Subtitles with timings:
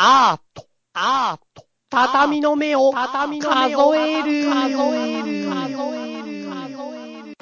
[0.00, 0.64] アート、
[0.94, 7.36] アート、畳の目を、畳の目を数える、数える、数える、数える。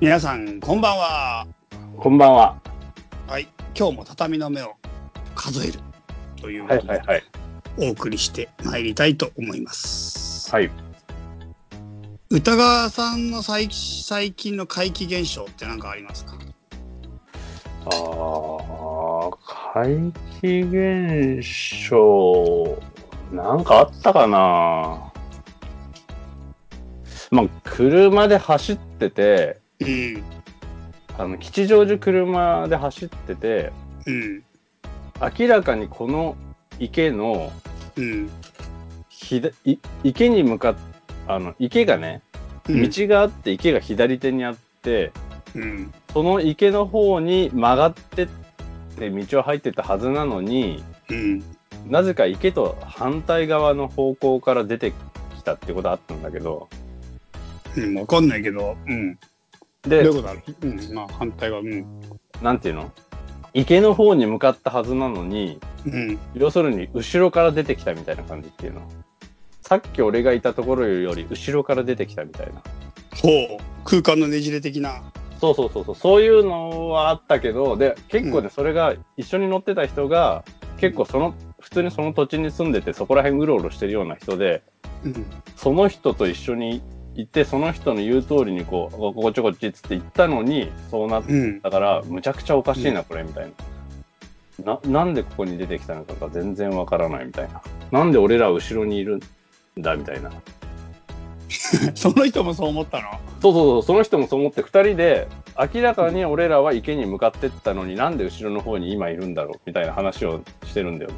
[0.00, 1.46] 皆さん、こんばんは。
[1.98, 2.58] こんばんは。
[3.26, 3.46] はい。
[3.76, 4.76] 今日も畳の目を
[5.34, 5.78] 数える
[6.40, 7.24] というはいはいはい。
[7.76, 10.50] お送りしてまいりたいと思います。
[10.50, 10.70] はい。
[12.30, 16.38] 歌川さんの最最近の怪奇現象って何かありますか？
[17.84, 18.51] ああ、
[19.72, 20.12] 怪
[20.42, 21.40] 奇現
[21.88, 22.78] 象、
[23.32, 25.10] なんかあったかな？
[27.30, 30.22] まあ、車で走ってて、うん。
[31.16, 33.72] あの、吉祥寺車で走ってて、
[34.06, 34.44] うん。
[35.38, 36.36] 明らかにこの
[36.78, 37.50] 池の、
[37.96, 38.30] うん。
[40.04, 40.74] 池に向かっ
[41.28, 42.20] あの、池がね、
[42.68, 45.12] うん道があって池が左手にあって、
[45.54, 45.94] うん。
[46.12, 48.28] その池の方に曲がってっ
[48.92, 51.42] て道を入ってたはずなのに、うん。
[51.88, 54.92] なぜか池と反対側の方向から出て
[55.36, 56.68] きたってことあったんだけど、
[57.76, 57.98] うん。
[57.98, 59.14] わかんないけど、うん。
[59.14, 59.18] ど
[59.86, 60.66] うでいう、ことあるう？
[60.66, 60.94] ん。
[60.94, 61.84] まあ、反対は、うん。
[62.40, 62.92] なんていうの？
[63.54, 66.18] 池の方に向かったはずなのに、うん。
[66.34, 68.88] 要するに後ろから出てきたみたいな感じっていうの。
[69.60, 72.62] さっき俺がいたところより後ろから出てきたみたいな。
[73.20, 73.58] ほう。
[73.84, 75.02] 空間のねじれ的な。
[75.42, 80.44] そうそうそうそう、そういうのはあったけど、で、結構ね、うんそれが一緒に乗ってた人が、
[80.76, 84.62] 結構その、普通にその土地に住んでて、そこら辺うろうろしてるような人で、
[85.04, 85.26] うん。
[85.56, 86.80] その人と一緒に
[87.16, 91.60] 行って、その人の言う通りにこう、ここっちこっちっつって行ったのに、そうなっうん。
[91.60, 93.52] たから、むちゃくちゃおかしいな、これ、みたい
[94.64, 94.80] な。
[94.84, 97.60] な、なんでここに出てきたのかが全然わからないみたいな。
[97.90, 100.30] なんで俺ら後ろにいるんだ、みたいな。
[101.94, 103.10] その人もそう思ったの？
[103.40, 105.28] そうそうそう、その人もそう思って、二人で、
[105.74, 111.10] 明らかに俺らは池に向かってったのになんで後ろの方に今いるんだろうみたいな話をしてるんだよ。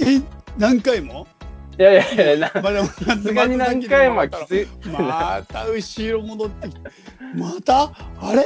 [0.00, 0.20] え
[0.58, 1.26] 何回も？
[1.78, 4.66] いやいやいや、なまあささすがに何回もはきつい。
[4.86, 6.80] また後ろ戻ってきて
[7.34, 7.90] また？
[8.20, 8.44] あれ？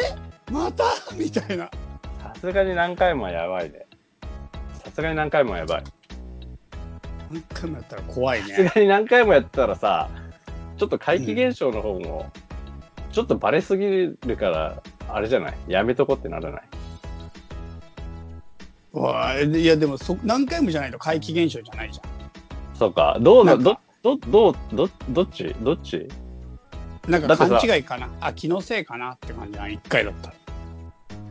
[0.50, 0.84] また？
[1.14, 1.70] みたいな
[2.22, 3.84] さすがに何回もはやばいね。
[4.84, 5.84] さすがに何回もはやばい。
[7.30, 10.08] 何回もやったら怖いさすねがに何回もやったらさ、
[10.78, 12.30] ちょっと怪奇現象の方も、
[13.12, 15.54] ちょっとバレすぎるから、あれじゃない？
[15.66, 16.62] やめとこってならない？
[18.92, 22.02] わあいやでもそ何回もじゃないと怪奇現象じゃないじゃ
[22.74, 23.18] そうか。
[23.20, 25.54] どうど、ど、どう、ど、どっち？
[25.60, 25.96] どっち？
[25.96, 28.08] んなんか勘違いかな？
[28.20, 30.34] あ気のせいかなって感じな1回だったら。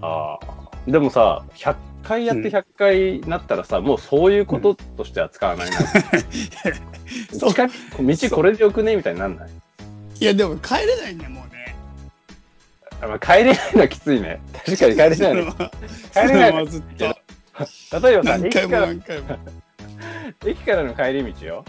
[0.01, 0.91] ああ。
[0.91, 5.77] でもさ、100回やって100回になったらさ、もうそういうこととして扱わないな。
[7.37, 7.53] そう。
[7.53, 8.95] 近道これでよくね？
[8.95, 9.49] みたいになんない？
[10.19, 11.75] いやでも帰れないねもうね。
[13.01, 14.41] あまあ帰れないのはきついね。
[14.65, 15.51] 確かに帰れないその
[16.13, 16.51] 帰れない。
[16.51, 17.05] そのずっと。
[18.01, 19.37] 例えばさ、何回も駅から、何回も
[20.45, 21.65] 駅からの帰り道よ。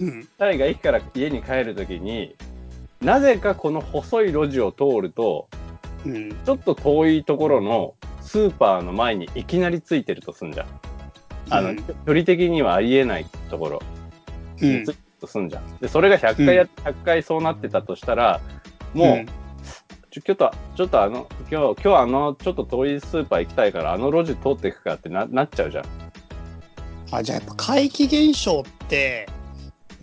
[0.00, 0.20] うん。
[0.20, 2.36] 二人が駅から家に帰るときに、
[3.00, 5.48] なぜかこの細い路地を通ると、
[6.06, 6.30] うん。
[6.44, 7.94] ちょっと遠いところの
[8.28, 10.66] スーパーの前にいきなりついてるとすんじゃん。
[11.50, 13.82] あの、うん距離的にはありえないところ。
[14.60, 15.78] うんつとすんじゃん。
[15.78, 18.40] で、それが100回や、100回そうなってたとしたら、
[18.94, 19.26] もう、
[20.10, 25.84] ちょ、ちょっと、ちょっとあの、今日、今日あの、ちょっと遠いスーパー行きたいから、あの路地通っていくかってな、なっちゃうじゃん。
[27.10, 29.28] あじゃあやっぱ怪奇現象って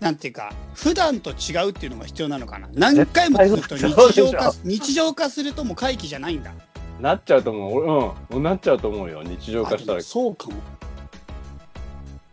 [0.00, 6.52] なんていうか普段と違うっていうのが必要なのかな何回もすると日常化日常化するともう怪奇じゃないんだ
[7.00, 7.84] なっちゃうと思う。
[7.84, 8.42] 俺うん。
[8.42, 9.22] なっちゃうと思うよ。
[9.22, 10.00] 日常化したら。
[10.00, 10.54] そうかも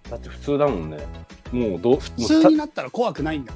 [0.10, 0.98] だって普通だもんね。
[1.52, 3.54] もうどう、普通になったら怖くないんだ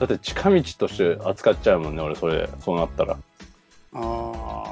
[0.00, 3.16] だって近道として扱っちゃうもんね、俺、それ、そうなったら。
[3.94, 3.98] あ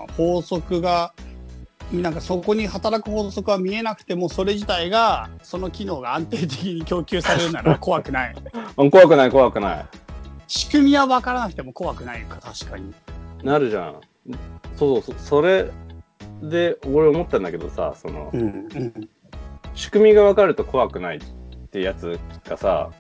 [0.09, 1.13] ー法則が
[1.93, 8.37] なんかそこに働く法則は見えなくてもそれ自体がその機能が安定的に供給されるなら 怖くない
[8.77, 9.87] うん怖くない、怖くない。
[10.49, 12.95] 仕組みは分からなくても怖くないか確かに
[13.43, 14.01] なるじゃん。
[14.77, 15.71] そうそう、それ
[16.43, 19.09] で、俺思ったんだけどさ、その、うんうん。
[19.75, 21.21] 仕組みが分かると怖くないっ
[21.71, 22.19] てやつ
[22.49, 22.91] がさ、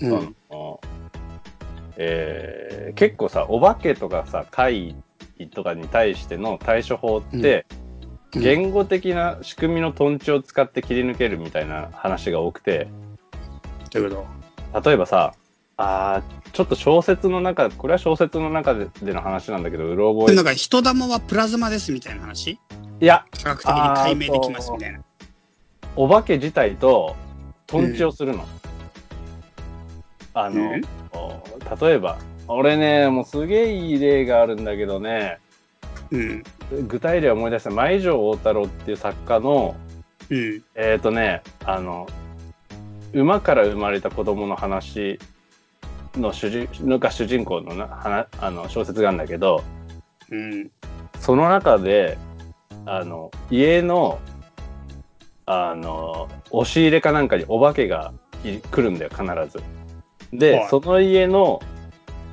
[0.00, 0.36] うん。
[0.48, 0.80] その
[1.98, 4.94] えー結構さ、お化けとかさ、怪
[5.38, 7.66] 異とかに対しての対処法って、
[8.34, 8.42] うん。
[8.42, 12.88] 言語的な仕組みのトンチを使って切り抜けるみたいな話が多くて、
[14.84, 15.34] 例えばさ、
[15.78, 22.52] あーちょっと小説の中、これは小説の中ででの話なんだけど、うろ覚えなんか人玉はプラズマですみたいな話？
[22.52, 22.58] い
[23.00, 25.00] や、科学的に解明できますみたいな。
[25.96, 27.14] お化け自体と
[27.66, 28.46] トンチをするの。
[30.32, 30.82] あの、うん
[31.80, 32.18] 例えば、
[32.48, 35.38] 俺ね、もうすげえいい例があるんだけどね、
[36.10, 36.44] うん。
[36.86, 39.74] 具体例を思い出した前城大太郎っていう作家の
[40.30, 40.62] うん。
[40.74, 42.06] えっ、ー、とね、あの、
[43.12, 45.18] 馬から生まれた子供の話
[46.16, 49.62] の主人が主人公のな話あの小説があるんだけど、
[50.30, 50.70] うん。
[51.20, 52.18] その中で、
[52.84, 54.18] あの、家の、
[55.46, 58.12] あの、押し入れかなんかにお化けが
[58.44, 59.62] い来るんだよ、必ず。
[60.32, 61.60] で、はいその家の、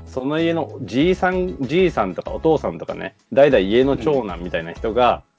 [0.06, 5.34] その家のじいさん、じいさんとかお父さんとかね、代々家の長男みたいな人が、うん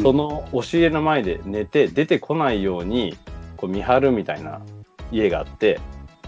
[0.00, 3.14] その押し入れの前で寝て出てこないように、
[3.58, 4.62] こう見張るみたいな
[5.10, 5.80] 家があって、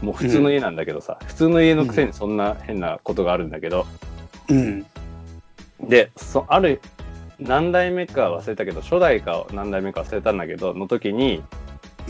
[0.02, 3.86] もう普通の家なんだけどさ、普通の家のくせにそんな変なことがあるんだけど、
[4.48, 4.86] うん。
[5.80, 6.80] で、そある、
[7.38, 11.42] 何代目か忘れたけど、初代か何代目か忘れたんだけど、の時に、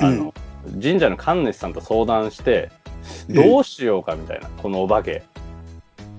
[0.01, 0.35] あの、
[0.83, 2.85] 神社の神主さんと相談して、うん
[3.29, 5.23] どうしようかみたいな、このお化け。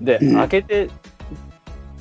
[0.01, 0.89] で、うん開けて、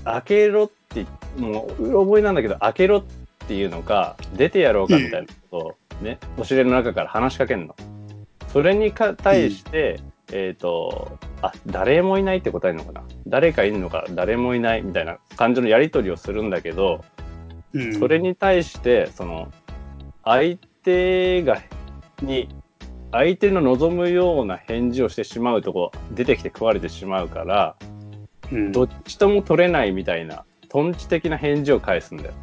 [0.05, 1.07] 開けろって、
[1.39, 3.03] もう、覚えなんだけど、開けろっ
[3.49, 5.67] ていうのか、出てやろうかみたいなこと
[6.01, 7.75] を、ね、お尻の中から話しかけんの。
[8.55, 9.99] それにか対して、
[10.33, 13.03] えっ、と、あ、誰もいないって答えるのかな？
[13.27, 17.05] 誰かいるのか、誰もいないみたいな感じのやりとりをするんだけど、
[17.73, 17.99] うん。
[17.99, 19.51] それに対して、その、
[20.23, 21.61] 相手が、
[22.23, 22.49] に、
[23.11, 27.75] 相手の望むような返事をしてしまうとこ、出てきて食われてしまうから、
[28.53, 32.35] うん、どっちとも取れないみたいな、トンチ的な返事を返すんだよ。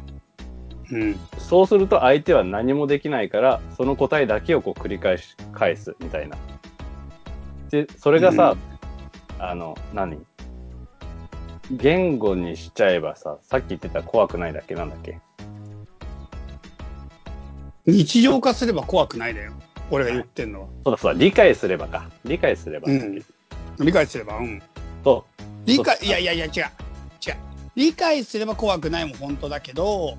[0.92, 1.18] うん。
[1.38, 6.36] そうすると相手は何もできないから、その答えだけをこう繰り返し返すみたいな。
[7.70, 8.56] で、それがさ、
[9.38, 10.18] あの、何？
[11.70, 15.18] 言語にしちゃえばさ、さっき言ってた怖くないだっけなんだっけ？
[17.86, 19.52] 日常化すれば怖くないだよ。
[19.90, 20.68] 俺が言ってんのは。
[20.84, 22.10] そうだそうだ、理解すればか。
[22.24, 22.90] 理解すれば。
[22.90, 23.24] うん
[23.78, 24.62] 理解すれば、うん。
[25.02, 25.24] と、
[25.64, 26.52] 理解、いやいやいや、違う。
[26.52, 26.64] 違う。
[27.74, 30.18] 理解すれば怖くないも本当だけど、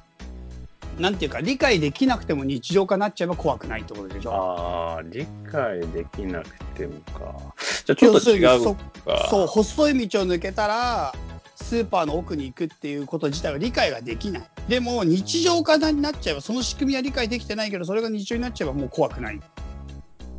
[0.99, 4.31] なんていうか、理解できなくても日常化なっちゃえば怖くないってことでしょ？
[4.31, 7.53] ああ、理解できなくてもか。
[7.85, 9.27] じゃあちょっと違うか。
[9.29, 11.13] そう、細い道を抜けたら、
[11.55, 14.43] スーパーの奥に行くっていうこと自体は理解ができない。
[14.67, 19.39] でも、日常化になっちゃえば、その仕組みは理解できてないけど、それが日常になっちゃえばもう怖くない。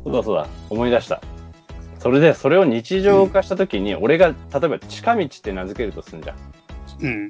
[0.03, 1.21] そうだそうだ、思い出した。
[1.99, 6.37] それで、それを日常化したときに、俺が、例えば近道って名付けるとすんじゃん。
[7.01, 7.29] うん。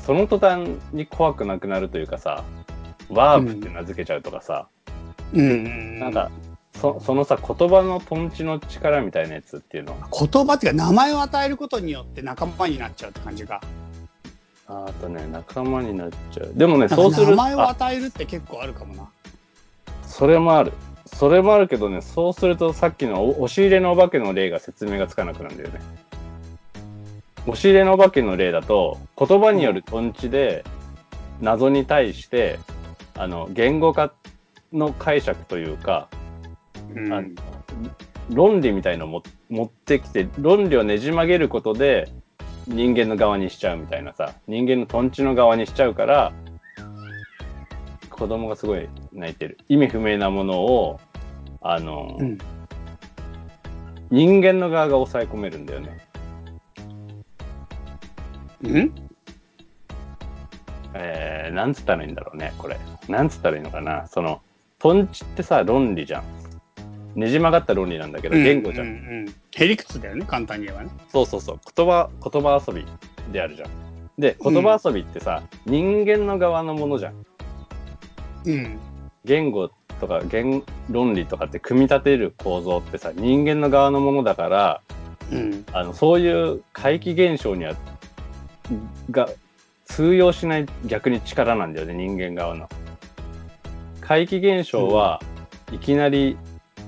[0.00, 2.44] その途端に怖くなくなるというかさ、
[3.08, 4.68] ワープって名付けちゃうとかさ、
[5.32, 5.98] うん。
[5.98, 6.30] なんか、
[6.74, 13.60] そそのさ、言葉のトンチの力みたいなやつっていうのは、言葉っていうか、名前を与えることによって仲間になっちゃうって感じが。
[14.68, 16.52] ああとね、仲間になっちゃう。
[16.54, 19.08] でもね、そうする名前をあ与えるって結構あるかもな。
[20.02, 20.72] それもある。
[21.06, 25.80] それもあるけどね、そうするとさっきのお押し入れのお化けの例が説明がつかなくなるんだよね。
[27.48, 30.64] 押し入れのお化けの例だと、言葉によるトンチで、
[31.40, 32.58] 謎に対して、
[33.16, 34.12] あの、言語化
[34.72, 36.08] の解釈というか、
[36.94, 37.28] うんあの
[38.30, 42.12] 論理みたいのをも持ってきて、論理をねじ曲げることで、
[42.66, 46.32] 人間の側にしちゃうみたいなさ、人間のトンチの側にしちゃうから、
[48.10, 49.56] 子供がすごい泣いてる。
[49.70, 51.00] 意味不明なものを、
[51.62, 52.38] あの、うん
[54.10, 56.07] 人間の側が抑え込めるんだよね。
[58.62, 58.92] うん？
[60.94, 62.78] えー、なんつったらいいんだろうね、これ。
[63.08, 64.06] なんつったらいいのかな？
[64.08, 64.40] その、
[64.78, 66.24] トンチってさ、論理じゃん。
[67.14, 68.86] ねじ曲がった論理なんだけど、言語じゃん。
[68.86, 70.90] うんうんうんへりくつだよね、簡単に言えばね。
[71.08, 71.60] そうそうそう。
[71.74, 72.86] 言葉、言葉遊び
[73.32, 73.70] であるじゃん。
[74.16, 77.26] で、言葉遊びってさ、人間の側のものじゃん。
[78.44, 78.78] うん。
[79.24, 84.80] 言語とか言論理とかって組み立てる構造ってさ、人間の側のものだから、
[85.32, 85.64] うん。
[85.72, 87.74] あの、そういう怪奇現象には、
[89.10, 89.28] が
[89.84, 92.68] 通用しない逆に力なんだよね、人間側の。
[94.00, 95.20] 怪奇現象は
[95.72, 96.36] いきなり、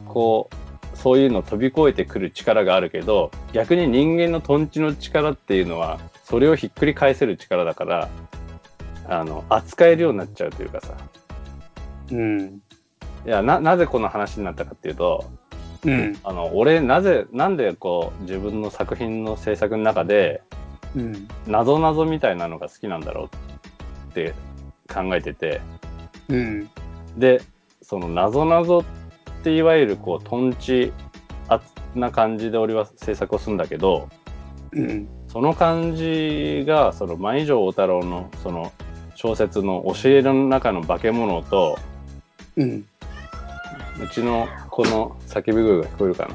[0.06, 8.08] こう、そういうのを飛び越えてくる力があるけど、逆に人間のトンチの力っていうのは、それをひっくり返せる力だから、
[9.08, 10.94] あの、扱えるようになっちゃうというかさ。
[12.12, 12.60] うん。
[13.26, 15.24] いや、な、なぜこの話になったかっていうと、
[15.84, 16.18] うん。
[16.22, 20.42] あの、俺、なぜ、なんでこう、自分の作品の制作の中で、
[20.96, 21.28] うん。
[21.46, 24.34] 謎謎みたいなのが好きなんだろうって
[24.92, 25.60] 考えてて、
[26.28, 26.70] うん。
[27.16, 27.42] で、
[27.82, 28.84] その謎謎っ
[29.42, 30.92] ていわゆるこう、トンチ
[31.48, 31.60] あ
[31.94, 34.08] な感じで俺は制作をするんだけど、
[34.72, 35.08] うん。
[35.28, 38.72] その感じが、その、舞城大太郎の、その、
[39.14, 41.78] 小説の教えの中の化け物と、
[42.56, 42.84] うん。
[44.02, 46.26] うちのこの叫び声が聞こえるか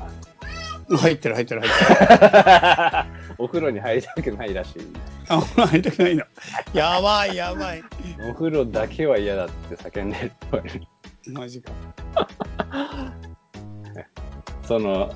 [0.89, 0.97] な。
[0.97, 3.24] 入ってる入ってる入ってる。
[3.37, 4.81] お風呂に入りたくないらしい。
[5.27, 6.23] あ、ほら入りたくないの。
[6.73, 7.83] やばいやばい。
[8.29, 10.31] お風呂だけは嫌だって叫んでる。
[11.33, 11.71] マジか。
[14.63, 15.13] その、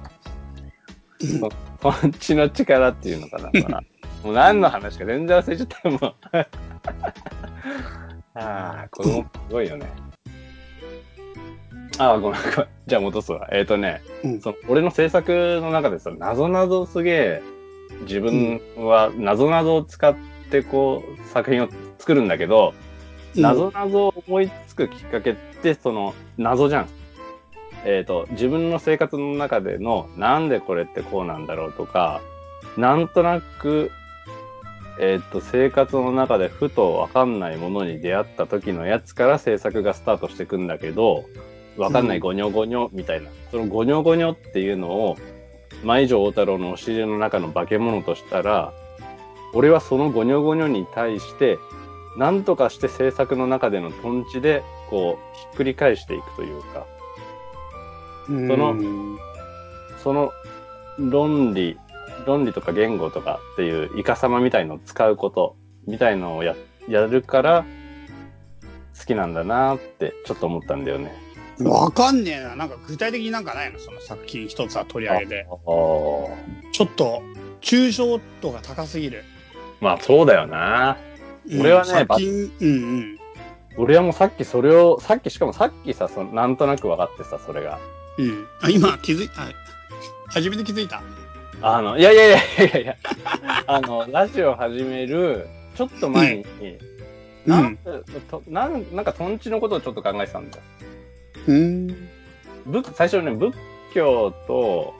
[1.19, 1.49] そ
[1.79, 3.49] ポンチの力っていうのかな。
[3.69, 3.83] まあ
[4.23, 6.13] もう何の話か全然忘れちゃったよ、もう。
[8.35, 9.87] ああ、子供すごいよね。
[11.97, 12.67] ああ、ごめん、ごめん。
[12.87, 13.47] じゃあ戻すわ。
[13.51, 17.41] えっ、とね、うんその俺の制作の中でさ、なぞなぞすげえ、
[18.01, 20.15] 自分はなぞなぞを使っ
[20.49, 22.73] てこう、作品を作るんだけど、
[23.35, 26.89] なぞなぞを思いつくきっかけって、その、謎じゃん。
[27.85, 32.21] えっ、と、自分の生活の中での、なんでこれってこうなんだろうとか、
[32.77, 33.91] なんとなく、
[34.99, 41.25] えっ、と、生活の中でふとわかんないものに出会った時のやつから制作がスタートしていくんだけど、
[41.77, 45.17] わかんないゴニョゴニョみたいな、そのゴニョゴニョっていうのを、
[45.83, 48.73] 舞城太郎のお尻の中の化け物としたら、
[49.53, 51.57] 俺はそのゴニョゴニョに対して、
[52.17, 56.85] なんとかして制作の中でのトンチで、こう、ひっくり返していくというか、
[58.27, 58.75] その
[60.03, 60.31] その
[60.97, 61.77] 論理、
[62.25, 65.55] 論理とか言語とかっていうイカ様みたいのを使うこと
[65.87, 66.55] みたいのをや
[66.87, 67.65] やるから
[68.97, 71.28] 好きなんだなってちょっと思ったんだよね。
[71.63, 72.55] わかんねえな。
[72.55, 73.79] なんか具体的になんかないの？
[73.79, 75.47] その作品一つは取り上げて。
[75.47, 77.21] ちょっと、
[77.61, 79.23] 抽象度が高すぎる。
[79.81, 80.97] まあそうだよな。
[81.49, 82.05] うん俺はね
[82.61, 82.67] うんう
[83.01, 83.19] ん。
[83.77, 87.79] 俺はもうさっきそれを、さっきしかもさっきさ、そのなんとなく分かってさ、それが。
[88.17, 88.45] うん。
[88.61, 89.47] あ、今気づいた。
[90.27, 91.01] 初めて気づいた。
[91.61, 92.95] あの、いやいやいやいやいや、
[93.67, 96.43] あの、ラジオ始める、ちょっと前に、
[97.47, 97.51] うん。
[97.51, 97.77] なん
[98.29, 100.63] となんなんかトンチのことをちょっと考えてたんだよ。
[101.47, 102.09] うん。
[102.65, 103.55] 仏最初ね、仏
[103.93, 104.93] 教と、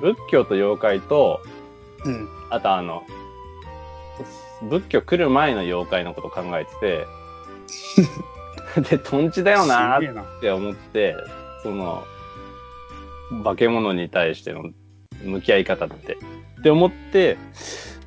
[0.00, 1.40] 仏教と妖怪と、
[2.04, 2.28] うん。
[2.50, 3.04] あとあの、
[4.62, 7.06] 仏教来る前の妖怪のこと考えてて、
[8.96, 9.98] で、トンチだよな。
[9.98, 11.14] って思って、
[11.62, 12.04] その、
[13.42, 14.64] 化け物に対しての
[15.22, 16.18] 向き合い方って。
[16.60, 17.36] って思って、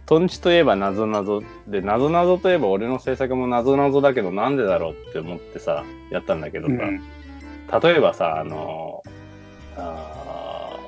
[0.07, 7.01] トンチといえば謎謎で、謎謎といえば俺の制作も謎謎だけどなんでだろうって思ってさ、やったんだけどさ、うん。
[7.81, 9.03] 例えばさ、あの、
[9.75, 10.79] あ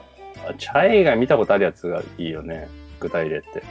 [0.47, 2.69] ーチャイが見たことあるやつがいいよね。
[3.01, 3.61] 具体例って。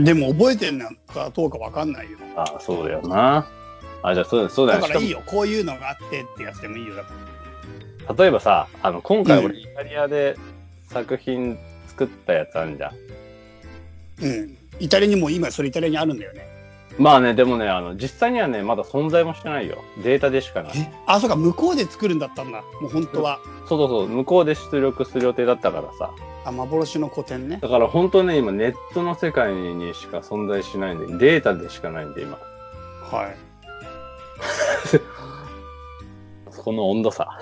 [0.00, 2.18] でも覚えてんのかどうかわかんないよ。
[2.36, 3.46] あーそうだよな。
[4.04, 5.20] あ、じゃあそうだそうだよしだからいいよ。
[5.26, 6.94] こういうのがあってってやつでもいいよ。
[6.94, 7.12] だか
[8.08, 10.36] ら例えばさ、あの、今回うん俺イタリアで
[10.88, 12.92] 作品作ったやつあるじゃん。
[14.24, 14.61] うん。
[14.80, 16.46] イタリアにも今それイタリアにあるんだよね。
[16.98, 19.82] まあね、でもね、あの、実際にはね、まだ存在もしてないよ。
[20.02, 20.72] データでしかない。
[20.76, 20.92] え？
[21.06, 22.62] あ、そうか、向こうで作るんだったんだ。
[22.82, 23.40] もう本当は。
[23.66, 26.10] そうそうそう、向こうで出力する予定だったからさ。
[26.44, 27.60] あ、幻の古典ね。
[27.62, 32.38] だから本当ね、今ネットの世界にしか存在しないんで、データでしかないんで、今。
[33.10, 33.36] はい。
[36.58, 37.38] この温度差。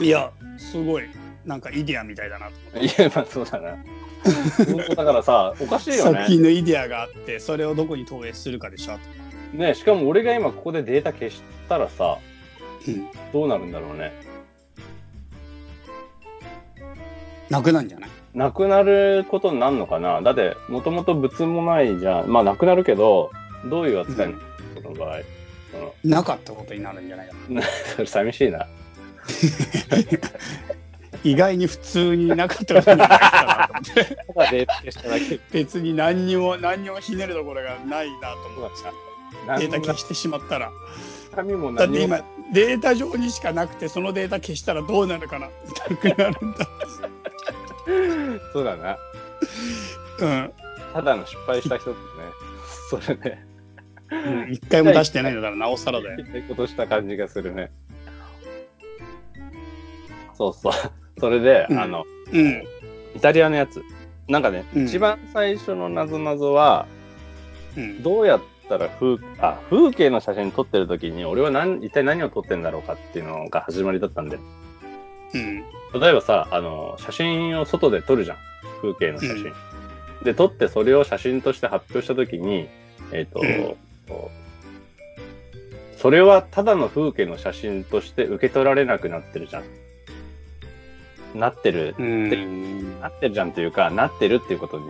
[0.00, 1.04] いや、すごい。
[1.44, 3.02] なんかイデアみたいだなと思って。
[3.02, 3.76] いや、まあそうだな。
[4.24, 6.24] 本当だからさ、おかしいよ作ね。
[6.28, 8.98] 品のイデアがあって、それをどこに投影するかでしょ。
[9.56, 12.18] ね、しかも俺が今ここでデータ消したらさ、
[12.86, 13.06] うん。
[13.32, 14.12] どうなるんだろうね。
[17.50, 18.10] なくなんじゃない？
[18.34, 20.22] なくなることになるのかな？
[20.22, 22.28] だって、もともと物もないじゃん。
[22.28, 23.30] まあ、なくなるけど、
[23.70, 24.38] どういう扱いなの、
[24.82, 25.18] この場合。
[26.04, 27.62] なかったことになるんじゃないかな。
[27.96, 28.66] それ寂しいな。
[31.24, 34.66] 意外に普通になかったことになるかなと思って。
[35.50, 38.92] 別に何にも、何にもひねるところがないなと思ってさ。
[39.58, 40.70] データ消してしまししてたら。
[41.34, 42.20] 紙もだって今、
[42.52, 45.48] データ上にしかなくて、そのデータ消したらどうなるかな
[45.90, 46.68] なくなるんだ。
[48.52, 48.98] そうだな。
[50.20, 50.52] うん。
[50.92, 52.06] ただの失敗した人ってね。
[53.02, 53.46] それね。
[54.10, 56.18] うん一回も出してないんだから、なおさらだよ。
[56.48, 57.72] ことした感じがするね。
[60.34, 60.72] そうそう。
[61.24, 62.62] それで、うんあの、うん。
[63.16, 63.82] イタリアのやつ。
[64.28, 66.86] なんかね、うん一番最初の謎謎は、
[67.78, 68.02] うん。
[68.02, 74.38] どうやったら風、あ、風景の写真撮ってる時に、俺は何、一体何を撮ってんだろうかっていうのが始まりだったんで。
[75.32, 75.64] うん。
[75.98, 78.36] 例えばさ、あの、写真を外で撮るじゃん。
[78.82, 79.50] 風景の写真。
[80.24, 82.68] で、撮ってそれを写真として発表した時に、
[83.12, 83.76] えっ、と、うん
[84.06, 84.44] こう
[85.96, 89.62] それはただの風景の写真として受け取られなくなってるじゃん。
[91.34, 93.00] なってる、うん。
[93.00, 94.86] なってるじゃんというか、なってるっていうことに、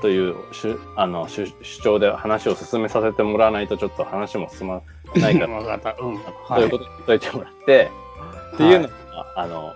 [0.00, 4.82] という主あの主主張で話を進めさせてもらわないとちょっと話も進ま
[5.16, 5.58] ないから。
[6.00, 6.18] うん。
[6.48, 7.90] ということに言っといてもらって、
[8.54, 8.94] っていうのが、
[9.36, 9.72] あの、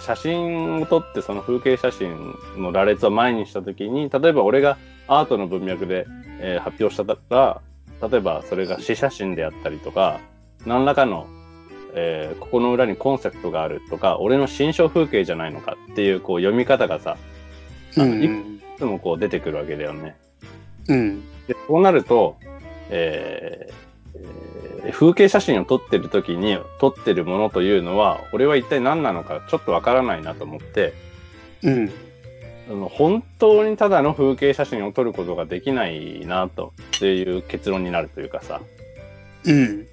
[0.00, 6.06] 写真を撮ってその風景写真の羅列を前にしたときに、例えば俺がアートの文脈で、
[6.40, 7.60] えー発表したら、
[8.08, 10.20] 例えばそれが詩写真であったりとか、
[10.66, 11.26] 何らかの、
[11.94, 17.16] えーここの裏にコンセプトがあるとか、俺の心象風景じゃないのかっていうこう読み方がさ、
[17.96, 18.60] あのいうん。
[18.78, 20.16] つもこう出てくるわけだよね。
[20.88, 21.20] うん。
[21.46, 22.36] で、そうなると、
[22.90, 23.88] えーえー
[24.92, 30.94] 風景写真を撮ってる時に撮ってるものというのは、俺は一体何なのかちょっとわからないなと思って、
[31.62, 31.90] うん。
[32.70, 38.60] あの本当にただの風景写真を撮ることができないなとっていう結論になるというかさ。
[39.44, 39.86] うん。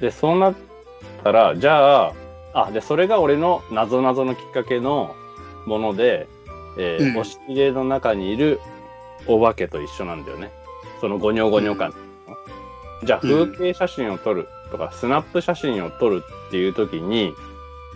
[0.00, 0.54] で、そうなっ
[1.22, 2.14] たら、じゃあ、
[2.54, 5.14] あ、で、それが俺の謎々のきっかけの
[5.66, 6.28] もので、
[6.78, 8.60] えーうん押し入れの中にいる
[9.26, 10.50] お化けと一緒なんだよね。
[11.00, 11.94] そのゴニョゴニョ感。
[13.04, 17.32] じゃあ、うん風景写真を撮るとか、スナップ写真を撮るっていう時に、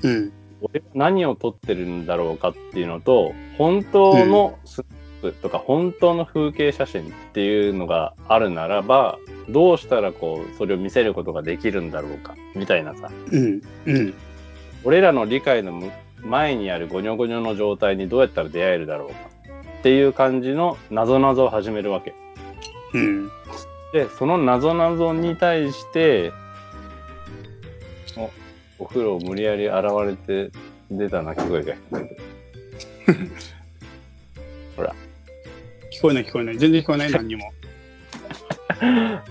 [0.03, 0.33] うん。
[0.61, 4.87] 俺は何を撮ってるんだろうかっていうのと、本当のスナッ
[5.33, 13.11] プとか、本当の風景写真っていうのがあるならば、どうしたらこう、それを見せることができるんだろうか、みたいなさ。
[13.31, 13.63] うん。
[13.87, 14.15] うん。
[14.85, 15.91] 俺らの理解のむ
[16.23, 19.15] 前にあるゴニョゴニョの状態にどうやったら出会えるだろうか
[19.81, 22.15] っていう感じの謎々を始めるわけ。
[22.95, 23.29] うん。
[23.93, 26.33] で、その謎々に対して、
[28.17, 28.31] お、
[28.85, 30.51] お風呂無理やり現れて
[30.91, 33.31] 出た鳴き声が聞こえてる。
[35.95, 36.59] 聞こえない聞こえない。
[36.59, 37.53] 全然聞こえない、何にも。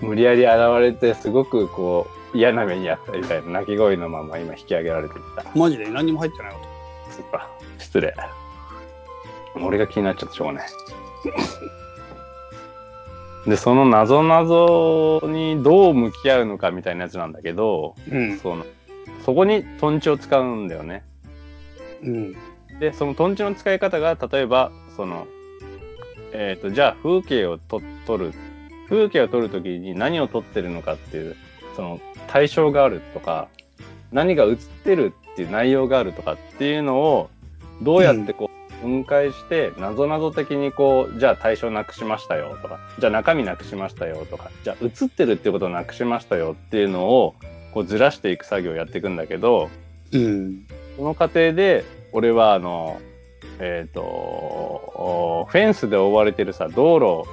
[0.00, 5.44] 無理やり現れてすごくこう嫌な目にあったみたいな鳴き声のまま今引き上げられていった。
[5.58, 5.88] マジで？
[5.88, 6.58] 何にも入ってない音。
[7.10, 7.50] そっか。
[7.78, 8.14] 失礼。
[9.62, 10.68] 俺が気になっちゃってしょうがない。
[13.50, 18.38] で、その謎々にどう向き合うのかみたいなやつなんだけど、うん。
[18.38, 18.64] その、
[19.24, 21.04] そこにトンチを使うんだよね。
[22.02, 22.36] うん。
[22.80, 25.26] で、そのトンチの使い方が、例えば、その、
[26.34, 28.32] えっ、と、じゃあ風景をと撮る。
[28.88, 31.36] 風景を撮るときに何を撮ってるのかっていう、
[31.76, 33.48] その対象があるとか、
[34.12, 37.30] 何が映ってるっていう内容があるとかっていうのを、
[37.82, 38.50] どうやってこ
[38.82, 47.34] う、分解して、謎々的にこう、じゃあ対象なくしましたよとか、じゃあ中身なくしましたよとか、じゃあ映ってるっていうことをなくしましたよっていうのを、
[47.72, 49.70] こうずらしていく作業をやっていくんだけど、
[50.12, 50.66] うん。
[50.96, 53.00] その過程で、俺はあの、
[53.60, 57.28] えっ、と、おフェンスで覆われてるさ、道路、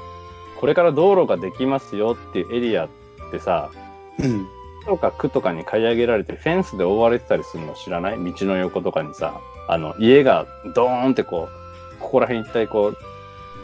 [0.59, 2.89] これから道路ができますよっていうエリアっ
[3.31, 3.71] てさ、
[4.19, 4.47] うん。
[4.81, 8.33] 区とか区とかに買い上げられてフェンスで覆われてたりするの知らない？
[8.33, 11.49] 道の横とかにさ、あの、家がドーンってこ
[11.95, 12.97] う、ここら辺一帯こう、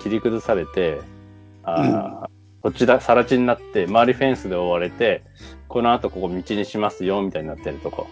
[0.02, 1.02] 切り崩されて、
[1.63, 2.28] あー
[2.63, 5.24] 土地だ、さら地になって、周りフェンスで覆われて、
[5.67, 8.08] この後ここ道にしますよ、みたいになってるとこ。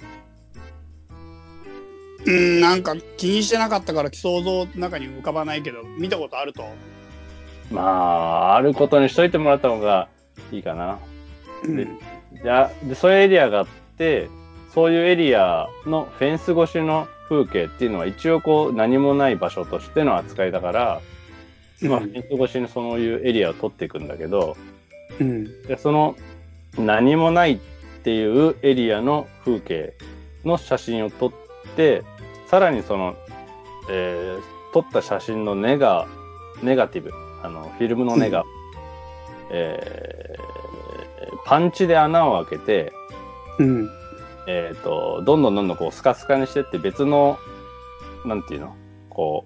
[2.26, 6.64] うん、なんか気にしてなかったから想像の中に浮かばないけど、見たことあると。
[7.72, 10.08] まあ、あることにしといてもらった方が
[10.52, 11.00] いいかな。
[11.64, 11.76] うん。
[11.76, 11.88] で
[12.44, 14.30] じゃあ、で、そういうエリアがあって、
[14.74, 21.02] そういうエリアのフェンス越しの風景っていうのは一応こう何もない場所としての扱いだから、
[21.82, 24.58] まあ、フェンス越しにそういうエリアを取っていくんだけど、
[25.20, 25.62] うん。
[25.64, 26.16] でその
[26.78, 27.58] 何もないっ
[28.04, 29.94] ていうエリアの風景
[30.44, 31.32] の写真を撮っ
[31.76, 32.04] て、
[32.48, 33.16] さらにその、
[33.90, 36.06] えー撮った写真のネガ、
[36.62, 38.44] ネガティブ、あの、フィルムのネガ、
[39.50, 40.56] えー
[41.46, 42.94] パンチで穴を開けて、
[43.60, 43.90] うん。
[44.48, 47.38] えっ、と、どんどんどんどんこうスカスカにしてって別の、
[48.26, 48.76] なんていうの
[49.10, 49.46] こ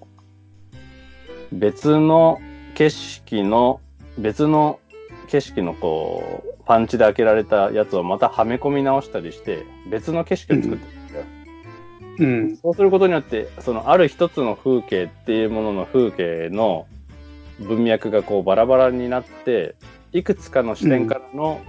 [1.51, 2.39] う、別の
[2.73, 3.81] 景色の、
[4.17, 4.79] 別の
[5.27, 10.98] 景色のこう、パンチで開けられたやつをまたはめ込み直したりして、別の景色を作ってるん。
[12.19, 12.57] うん。
[12.57, 16.85] そうすることによって、そのある一つの風景っていうものの風景の
[17.59, 19.75] 文脈がこうバラバラになって、
[20.11, 21.61] いくつかの視点からの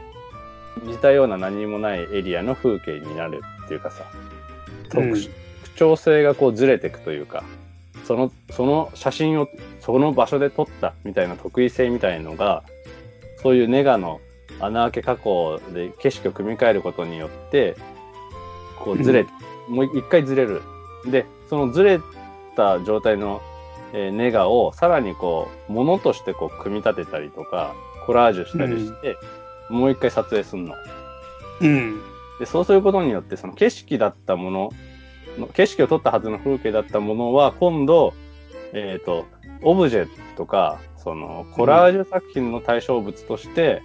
[0.82, 4.04] 似たような何もないエリアの風景になるっていうかさ、
[4.90, 7.42] 特うん特徴性がこうずれていくというか、
[8.04, 9.48] その、その写真を
[9.80, 12.64] その場所で撮ったみたいな得意性みたいのが、
[13.42, 14.20] そういうネガの
[14.60, 17.76] 穴開け加工で景色を組み替えることによって、
[18.80, 19.26] こうずれ、
[19.68, 20.62] もう一回ずれる。
[21.06, 22.00] で、そのずれ
[22.56, 23.40] た状態の、
[23.92, 27.74] えーネガをさらにこう、ものとしてこう組み立てたりとか、
[28.06, 29.16] コラージュしたりして、
[29.68, 30.74] もう一回撮影するの。
[31.60, 32.00] うん。
[32.38, 34.70] で、そうすることによって、その景色だったもの
[35.38, 38.14] の、景色を撮ったはずの風景だったものは、今度、
[38.72, 39.26] えっ、と、
[39.62, 43.82] オブジェとか、その、コラージュ作品の対象物として、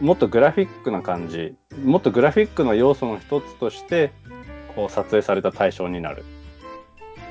[0.00, 4.12] もっとグラフィックな感じ、もっとグラフィックな要素の一つとして、
[4.74, 6.24] こう撮影された対象になる。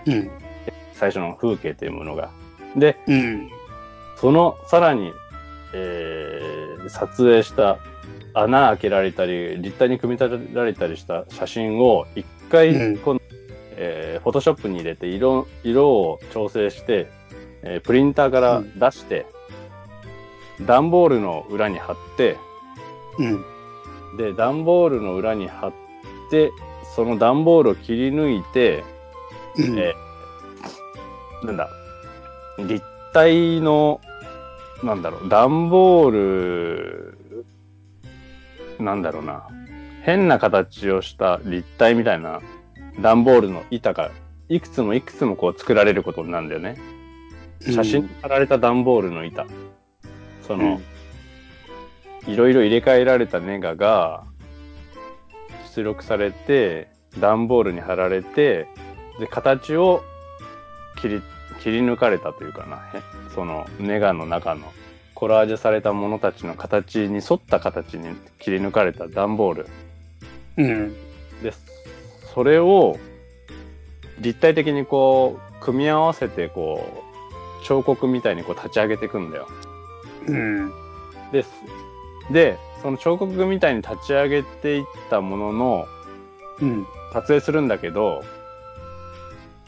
[0.05, 0.29] うん。
[0.93, 2.29] 最初の風景というものが。
[2.75, 3.49] で、うん。
[4.17, 5.11] その、さらに、
[5.73, 7.77] えー撮影した
[8.33, 13.21] 穴開けられたり、立体に組み立てられたりした写真を一回、うんこの
[13.75, 17.07] えーフォトショップに入れて色、色を調整して、
[17.63, 19.25] えープリンターから出して、
[20.61, 22.37] 段ボールの裏に貼って、
[23.19, 23.45] うん。
[24.17, 25.73] で、段ボールの裏に貼っ
[26.31, 26.51] て、
[26.95, 28.83] その段ボールを切り抜いて、
[29.57, 29.77] うん。
[29.77, 30.09] えー
[31.43, 31.69] なんだ、
[32.57, 34.01] 立体の、
[34.83, 37.17] なんだろう、段ボール、
[38.79, 39.47] なんだろうな、
[40.03, 42.41] 変な形をした立体みたいな
[43.01, 44.11] 段ボールの板が、
[44.49, 46.77] いくつもいくつもこう作られることになるんだよね。
[47.61, 49.45] 写真に貼られた段ボールの板。
[50.41, 50.81] その、
[52.27, 54.23] いろいろ入れ替えられたネガが
[55.75, 58.67] 出力されて、段ボールに貼られて、
[59.19, 60.03] で、形を
[61.01, 61.21] 切り、
[61.61, 62.77] 切り抜かれたというかな。
[62.97, 63.01] へ
[63.33, 64.71] そのネガの中の
[65.13, 69.67] コラージュされたものたちの形に沿った形に切り抜かれた段ボール。
[70.57, 70.93] うん。
[71.41, 71.53] で、
[72.33, 72.97] それを
[74.19, 77.03] 立体的にこう、組み合わせてこ
[77.61, 79.47] う、彫刻みたいにこう立ち上げていくんだよ。
[80.27, 80.71] うん。
[81.31, 81.43] で、
[82.31, 85.85] で、その彫刻みたいに立ち上げていったものの、
[86.61, 86.85] うん。
[87.13, 88.23] 撮影するんだけど、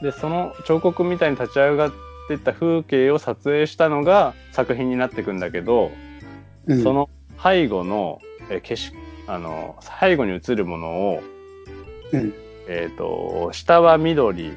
[0.01, 1.91] で、その彫刻みたいに立ち上がっ
[2.27, 5.91] ていった風景を撮影したのが作品になっていくんだけど、
[6.67, 6.83] うん。
[6.83, 7.09] その
[7.41, 8.95] 背後の、え景色、
[9.27, 11.23] あの、背後に映るものを、
[12.11, 12.33] うん。
[12.67, 14.51] えっ、と、下は緑、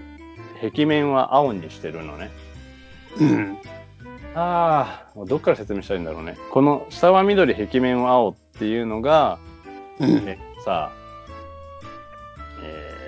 [0.61, 2.31] 壁面は青にしてるのね。
[3.19, 3.59] うん。
[4.35, 6.37] ああ、どっから説明したらいいんだろうね。
[6.51, 9.39] この下は緑、壁面は青っていうのが、
[10.01, 10.11] うん。
[10.27, 10.91] えさ、
[12.63, 13.05] えー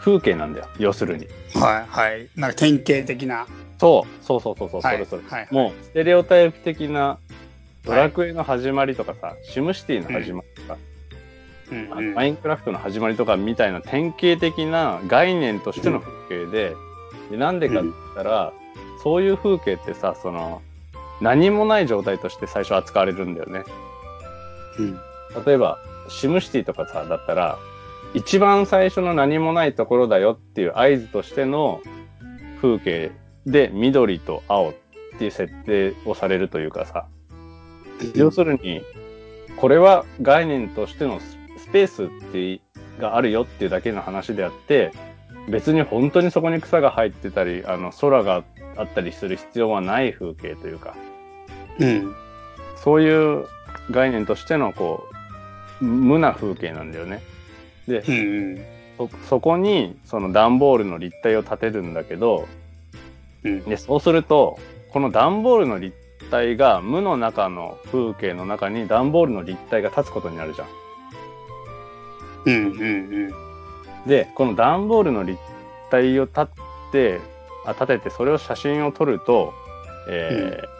[0.00, 0.66] 風景なんだよ。
[0.78, 1.26] 要するに。
[1.54, 1.86] はい。
[1.86, 2.28] はい。
[2.34, 3.46] なんか典型的な。
[3.78, 5.22] そう、そうそうそうそう、はいそれそれ。
[5.28, 7.18] はいもう、ステレオタイプ的な、
[7.84, 10.78] ドラクエの始まりとかさ、シムシティの始まりとか、
[11.70, 16.74] うんマインクラフトの始まりとかみたいな典型的な概念としての風景で、
[17.30, 18.52] でなんでかって言ったら、
[19.02, 20.62] そういう風景ってさ、その、
[21.20, 23.64] 何もない状態として最初扱われるんだよね。
[24.78, 25.00] うん。
[25.44, 27.58] 例えば、シムシティとかさ、だったら、
[28.14, 31.80] 一番最初の何もないところだよっていう合図としての
[32.60, 33.12] 風景
[33.46, 34.74] で緑と青っ
[35.18, 37.06] ていう設定をされるというかさ、
[38.14, 38.82] 要するに、
[39.56, 42.60] これは概念としてのススペースって
[43.00, 44.92] があるよっていうだけの話であって、
[45.48, 48.42] 別に本当にそこに草が入ってたり、あの空が
[48.80, 50.96] あったりする必要はない風景というか、
[51.78, 52.14] うん。
[52.76, 53.46] そういう
[53.90, 55.06] 概念としてのこ
[55.80, 57.22] う、無な風景なんだよね。
[57.86, 58.64] で、うん。
[58.96, 62.48] そそこにその段ボールの立体を立てるんだけど、
[63.44, 63.64] うん。
[63.64, 64.58] でそうすると、
[64.92, 65.94] この段ボールの立
[66.30, 70.68] 体が無の中の風景の中に段ボールの立体が立つことになるじゃん。
[72.46, 72.54] うん。
[72.54, 72.84] う
[73.28, 73.32] ん。
[74.06, 75.38] で、この段ボールの立
[75.90, 76.46] 体を立っ
[76.92, 79.52] て、あ立ててそれを写真を撮ると、
[80.08, 80.70] えーうんえー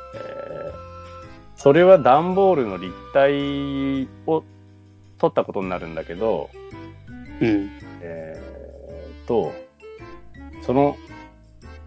[1.60, 4.42] それは段ボールの立体を
[5.18, 6.48] 撮ったことになるんだけど、
[7.38, 7.70] うん。
[8.00, 9.52] えーっと、
[10.62, 10.96] その、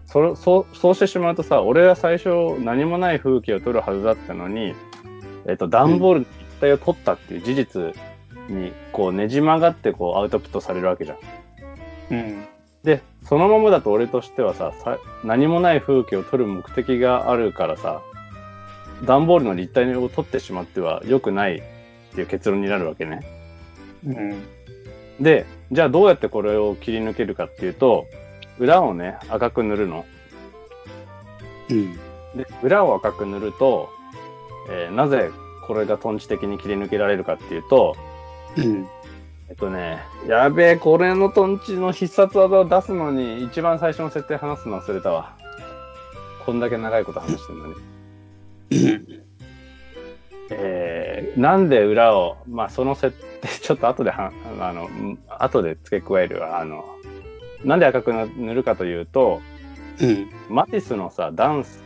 [0.06, 4.76] それそう、そうしてしまうとさ、俺は最初何もない風景を撮るはずだったのに、
[5.48, 7.82] えっと、段ボールの立体を撮ったっていう事実
[8.48, 11.18] に、こうねじ曲がってこうアウトプットされるわけじゃん。
[12.12, 12.44] うん。
[12.84, 18.02] で、そのままだと俺としてはさ、さ何もない風景を撮る目的があるからさ、
[19.04, 23.20] 段ボールの立体を撮ってしまっては良くないっていう結論になるわけね。
[24.06, 24.42] うん。
[25.20, 28.06] で、じゃあどうやってこれを切り抜けるかっていうと、
[28.58, 30.04] 裏をね、赤く塗るの。
[31.70, 31.94] うん。
[32.36, 33.88] で、裏を赤く塗ると、
[34.70, 35.30] えーなぜ
[35.66, 37.96] これがトンチ的に切り抜けられるかっていうと、
[38.56, 38.86] うん。
[39.48, 45.36] えっとね、やべえ、これのトンチの必殺技を出すのに、一番最初の設定話すの忘れたわ。
[46.46, 47.74] こんだけ長いこと話してるのに。
[50.50, 56.60] えー、なんで裏を、まあ、その設定、ちょっと後では、あの、ん後で付け加えるわ。
[56.60, 56.84] あの、
[57.64, 59.40] なんで赤く塗るかというと、
[60.00, 60.28] うん。
[60.48, 61.82] マティスのさ、ダンス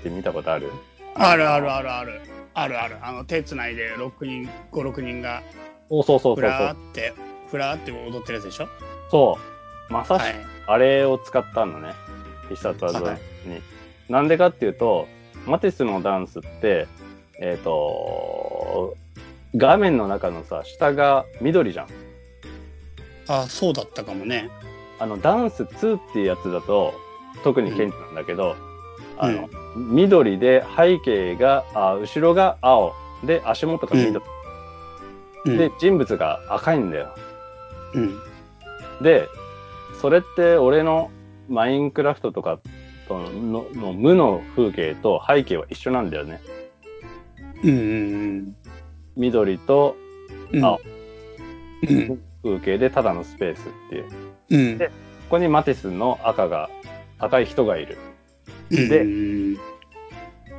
[0.00, 0.70] って見たことある？
[1.14, 2.20] あるあるあるある。
[2.54, 2.96] あるある。
[3.02, 5.42] あの、手つないで6人、5、6人が、
[5.92, 6.58] そうそうそうふそうそう。
[6.60, 7.12] らーって、
[7.50, 8.68] ふらーって踊ってるやつでしょ？
[9.10, 9.38] そ
[9.90, 9.92] う。
[9.92, 10.34] まさしくはい。
[10.66, 11.92] あれを使ったのね。
[12.48, 13.04] 必殺技に。
[13.04, 13.18] はい
[14.08, 15.06] なんでかっていうと、
[15.46, 16.86] マティスのダンスって、
[17.40, 18.94] えっ、と、
[19.56, 21.86] 画面の中のさ、下が緑じゃん。
[23.28, 24.50] あ、そうだったかもね。
[24.98, 26.92] あの、ダンス2っていうやつだと、
[27.42, 28.54] 特に顕著なんだけど、
[29.16, 32.92] あの、緑で背景が、あ後ろが青
[33.24, 34.16] で足元が緑。
[34.16, 34.31] うん
[35.44, 37.14] で、人物が赤いんだよ。
[37.94, 38.18] うん。
[39.02, 39.28] で、
[40.00, 41.10] それって俺の
[41.48, 42.60] マインクラフトとか
[43.08, 46.40] とのの無の風景と背景は一緒なんだよね。
[47.62, 48.56] うんうん
[49.16, 49.96] 緑と
[50.52, 50.64] うん。
[50.64, 50.80] 青
[51.88, 52.20] うん。
[52.42, 54.04] 風景でただのスペースっていう。
[54.04, 54.16] こ
[54.50, 54.78] うん。
[54.78, 54.90] で
[55.28, 56.68] こにマティスの赤が、
[57.18, 57.98] 赤い人がいる。
[58.70, 58.88] うん。
[58.88, 59.58] でうん。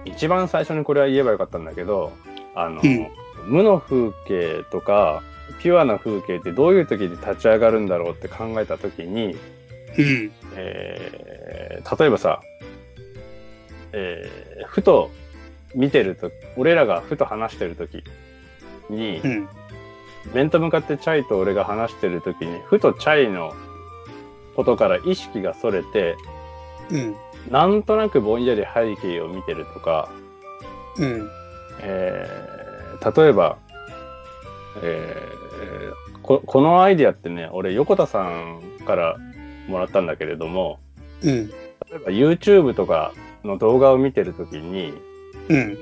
[0.06, 2.12] 一番最初にこれは言えばよかったんだけど、
[2.56, 3.08] あの、うん
[3.46, 5.24] 無の風景とか、
[5.60, 9.36] ピュアな風景ってどういう時に立ち上がるんだろうって考えた時に、
[9.98, 10.32] うん。
[10.56, 12.42] えー例えばさ、
[13.92, 15.12] えーふと
[15.76, 18.04] 見てると、俺らがふと話してる時
[18.90, 19.50] に、うん。
[20.34, 23.54] 面と向かってチャイと俺が話してる時に、ふとチャイの
[24.56, 26.16] ことから意識がそれて、
[26.92, 27.16] うん。
[27.50, 30.10] なんとなくぼんやり背景を見てるとか、
[30.98, 31.30] うん。
[31.80, 32.63] えー
[33.04, 33.58] 例えば、
[34.82, 39.18] えーこ、このアイディアってね、俺、横田さんから
[39.68, 40.80] もらったんだけれども、
[41.22, 41.48] うん。
[41.50, 41.54] 例
[41.96, 43.14] えば YouTube とか
[43.44, 44.94] の動画を見てるときに、
[45.50, 45.78] うん。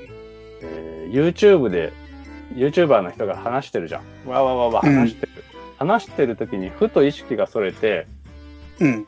[0.62, 1.92] えー YouTube で、
[2.54, 4.28] YouTuber の人が話してるじゃん。
[4.28, 5.32] わわわわうん話してる。
[5.78, 8.06] 話してるときに、ふと意識がそれて、
[8.80, 9.06] うん。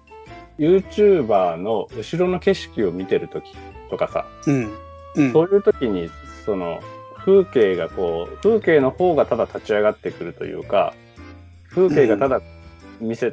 [0.59, 3.53] YouTuber の後ろの景色を見てるとき
[3.91, 4.75] とかさ、うん。
[5.17, 5.33] うん。
[5.33, 6.11] そういう時に、
[6.45, 6.81] その、
[7.25, 10.95] 風景がこう、風景の方がただ立ち上がってくるというか、
[11.71, 12.41] 風景がただ
[13.01, 13.33] 見せ、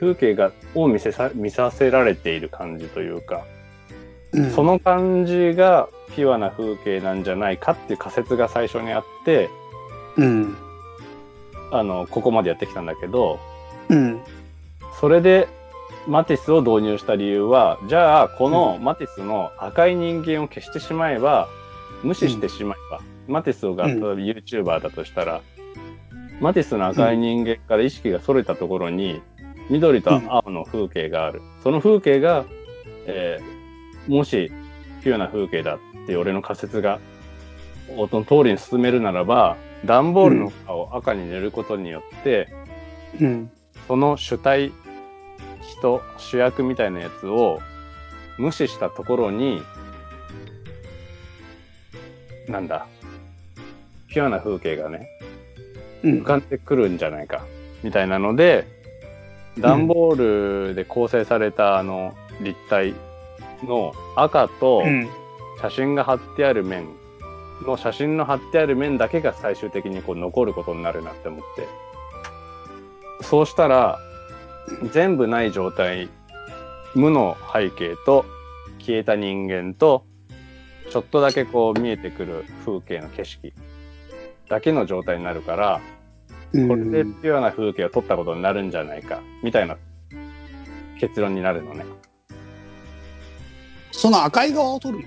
[0.00, 3.44] 風景が、を見せさ、見させられている感じというか、
[4.32, 9.50] うんその感じがピュアな風景なんじゃないかっていう仮説が最初にあって、
[10.16, 10.56] うん。
[11.70, 13.38] あの、ここまでやってきたんだけど、
[13.90, 14.22] うん。
[14.98, 15.48] それで
[16.06, 21.48] マティスを導入した理由は、じゃあ、このマティスの赤い人間を消してしまえば、
[22.02, 25.40] 無視してしまえば、マティスが例えうんば YouTuber だとしたら、
[26.40, 29.22] マティスの赤い人間から意識が逸れたところに、
[29.70, 31.40] 緑と青の風景がある。
[31.62, 32.44] その風景が、
[33.06, 33.62] えー
[34.08, 34.50] もし、
[35.04, 36.98] ピュアな風景だって俺の仮説が、
[37.96, 42.48] 音の通りに進めるならば、段ボールの赤を赤に塗ることによって、
[43.20, 43.50] うん。
[43.86, 44.72] その主体、
[45.60, 47.60] 人、主役みたいなやつを
[48.38, 49.62] 無視したところに、
[52.48, 52.86] なんだ、
[54.12, 55.08] ピュアな風景がね、
[56.02, 57.44] うん浮かんでくるんじゃないか、
[57.82, 58.66] みたいなので、
[59.58, 62.94] 段ボールで構成されたあの立体
[63.64, 65.08] の赤とうん。
[65.62, 66.88] 写真が貼ってある面
[67.64, 71.68] の写真の貼ってある面だけが最終的にこう残ることになるなって思って。
[73.22, 74.00] そうしたら、
[74.90, 76.08] 全部ない状態、
[76.96, 78.24] 無の背景と
[78.80, 80.04] 消えた人間と、
[80.90, 83.52] ちょっとだけこう見えてくる風景の景色
[84.48, 85.80] だけの状態になるから、
[86.52, 89.76] これでピュアな風景を撮ったことになるんじゃないか、みたいな
[91.00, 91.84] 結論になるのね。
[93.90, 95.04] その赤い側を撮るの？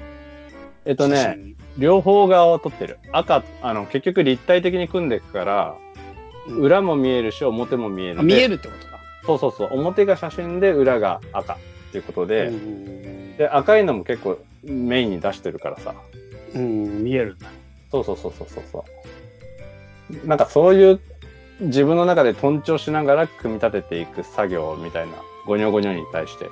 [0.86, 1.38] えっとね、。
[1.78, 3.00] 両方側を撮ってる。
[3.12, 5.86] 赤、あの、結局立体的に組んでいくから、うん
[6.48, 8.20] 裏も見えるし、表も見える。
[8.20, 9.00] あ見えるるってことか。
[9.26, 9.70] そうそうそう。
[9.72, 11.58] 表が写真で、裏が赤っ
[11.92, 15.96] ていうことで、うんで、赤いのも結構メインに出してるからさ。
[16.54, 17.48] うん、見えるんだ。
[17.92, 18.84] そうそうそうそうそう。
[20.26, 21.00] なんかそういう
[21.62, 25.14] 自分の中で頓調しながら組み立てていく作業みたいな、
[25.46, 26.46] ゴニョゴニョに対して。
[26.46, 26.50] っ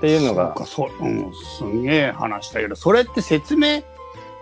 [0.00, 3.82] ていうのが、そうか、そう、うん、すんげえ話したけど、それって説明、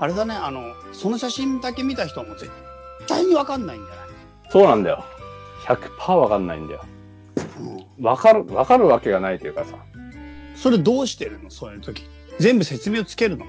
[0.01, 2.51] あれだね、あの、その写真だけ見た人はもう絶
[3.07, 4.07] 対にわかんないんじゃない？
[4.51, 5.05] そうなんだよ。
[5.67, 6.85] 100%わかんないんだよ。
[7.99, 9.77] うん、わかる、わかるわけがないというかさ。
[10.57, 11.51] それどうしてるの？
[11.51, 12.05] そういう時。
[12.41, 13.47] 全部説明をつけるの、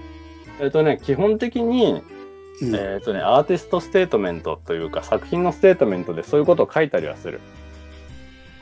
[0.61, 2.03] えっとね、基本的に、
[2.61, 2.75] うん。
[2.75, 7.39] えっとね、アーティストステートメントというか、作品のステートメントでそういうことを書いたりはする。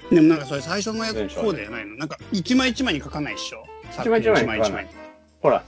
[0.09, 1.95] でもなんかそれ最初のやつこうではないの。
[1.95, 3.65] なんか一枚一枚に書かないっしょ？
[3.99, 4.87] 一枚一枚に書かない。
[5.41, 5.63] ほら、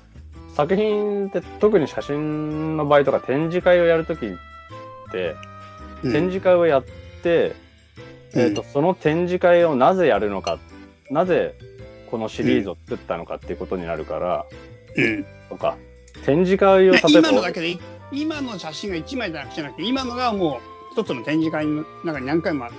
[0.56, 4.30] 作品って特に写真の場合とか展示会をやるときっ
[5.12, 5.36] て、
[6.04, 6.12] うん。
[6.12, 6.86] 展示会をやっ
[7.24, 7.56] て、
[8.34, 8.42] うん。
[8.42, 10.60] えっと、その展示会をなぜやるのか、
[11.10, 11.56] なぜ
[12.12, 14.46] このシリーズを作ったのかっていうことになるから、
[14.96, 15.26] うん。
[15.50, 15.78] とか、
[16.26, 17.80] 展示会を例えば、今のだけでい
[18.12, 22.70] 今の写真が1枚じゃなくてなくて今のがもう一つの展示会の中に何回もあ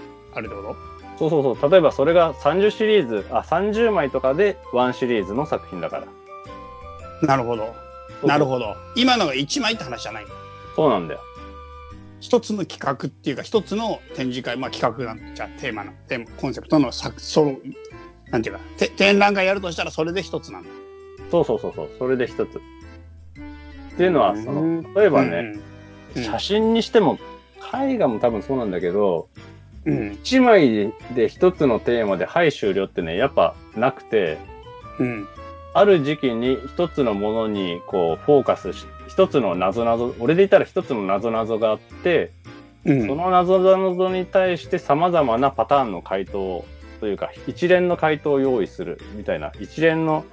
[0.41, 0.77] るってこ
[1.19, 6.07] そうそうそう、例えばそれが30シリーズ、あ、30枚とかで1シリーズの作品だから。
[7.21, 7.75] となるほど。
[8.25, 8.77] なるほど。
[8.95, 10.35] 今のが1枚って話じゃないんだ。
[10.75, 11.21] そうなんだよ。
[12.21, 17.57] 一つの企画っていうか一つの展示会まあ企画なんじゃテーマのテーマコンセプトの作その
[18.31, 20.69] なんていうかて展覧会やるとしたらそれで一つなんだ。
[21.31, 22.61] そうそうそうそう、それで一つ。
[23.97, 25.63] っていうのは、その、例えばね、うん
[26.25, 27.19] 写真にしても
[27.75, 29.29] 絵画も多分そうなんだけど、
[29.85, 30.13] うん。
[30.15, 34.39] 一枚で一つのテーマではい終了ってね、やっぱなくて、
[34.99, 35.29] うん。
[35.75, 42.33] ある時期に一つのものにこうフォーカスし、一つの謎々、俺で言ったら一つの謎々があって、
[42.87, 43.07] うん。
[43.07, 46.65] その謎々に対して様々なパターンの回答
[47.01, 50.25] というか、一連の回答を用意するみたいな、一連の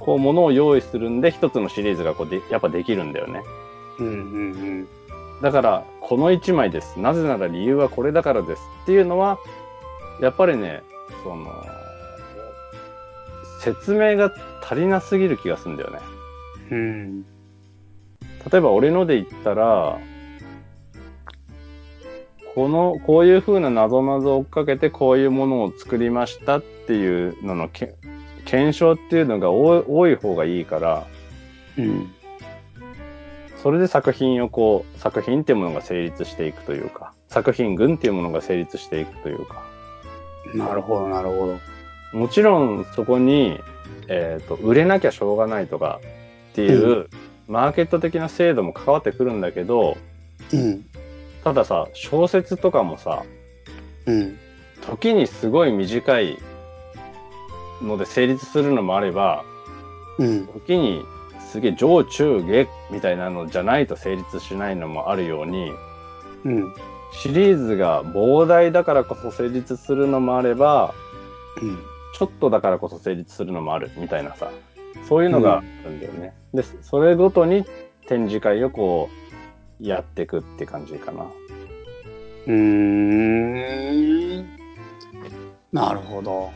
[0.00, 3.42] こうものを用意するんで、一つのシリーズがこうでやっぱできるんだよね。
[3.98, 4.06] うん。
[4.06, 4.88] うん。
[5.42, 6.98] だから、この一枚です。
[6.98, 8.62] なぜなら理由はこれだからです。
[8.84, 9.38] っていうのは、
[10.20, 10.82] やっぱりね、
[11.22, 11.46] その、
[13.60, 14.32] 説明が
[14.62, 15.98] 足りなすぎる気がするんだよね。
[16.70, 17.22] うん。
[18.50, 19.98] 例えば俺ので言ったら、
[22.54, 27.94] この、こういう風な謎々を追っかけてこういうものを作りましたっていうののけ
[28.46, 31.06] 検証っていうのが多い方がいいから、
[31.76, 32.12] うん。
[33.62, 39.66] それで作品をこう、作品っていうものが成立していくというか、作品群っていうものが成立していくというか、
[40.54, 41.58] なるほど、なるほ
[42.12, 42.18] ど。
[42.18, 43.58] もちろんそこに、
[44.08, 46.00] えっ、と、売れなきゃしょうがないとか
[46.52, 47.08] っていう、
[47.48, 49.96] マーケット的な制度も関わってくるんだけど、
[50.52, 50.84] うん。
[51.42, 53.24] たださ、小説とかもさ、
[54.06, 54.38] うん。
[54.82, 56.38] 時にすごい短い
[57.82, 59.44] ので成立するのもあれば、
[60.18, 60.46] うん。
[60.46, 61.04] 時に
[61.50, 65.72] すげえ上中下みたいなのじゃないと成立しないのもあるように、
[66.44, 66.74] うん。
[67.12, 70.94] シリーズが膨大だからこそ成立するのもあれば、
[71.62, 71.78] うん。
[72.14, 74.50] ちょっとだからこそ成立するのもあるみたいなさ、
[75.08, 76.34] そういうのがあるんだよね。
[76.54, 77.64] で、それごとに
[78.06, 79.08] 展示会をこ
[79.80, 81.26] う、やっていくって感じかな。
[82.46, 84.46] うーん。
[85.72, 86.50] なるほど。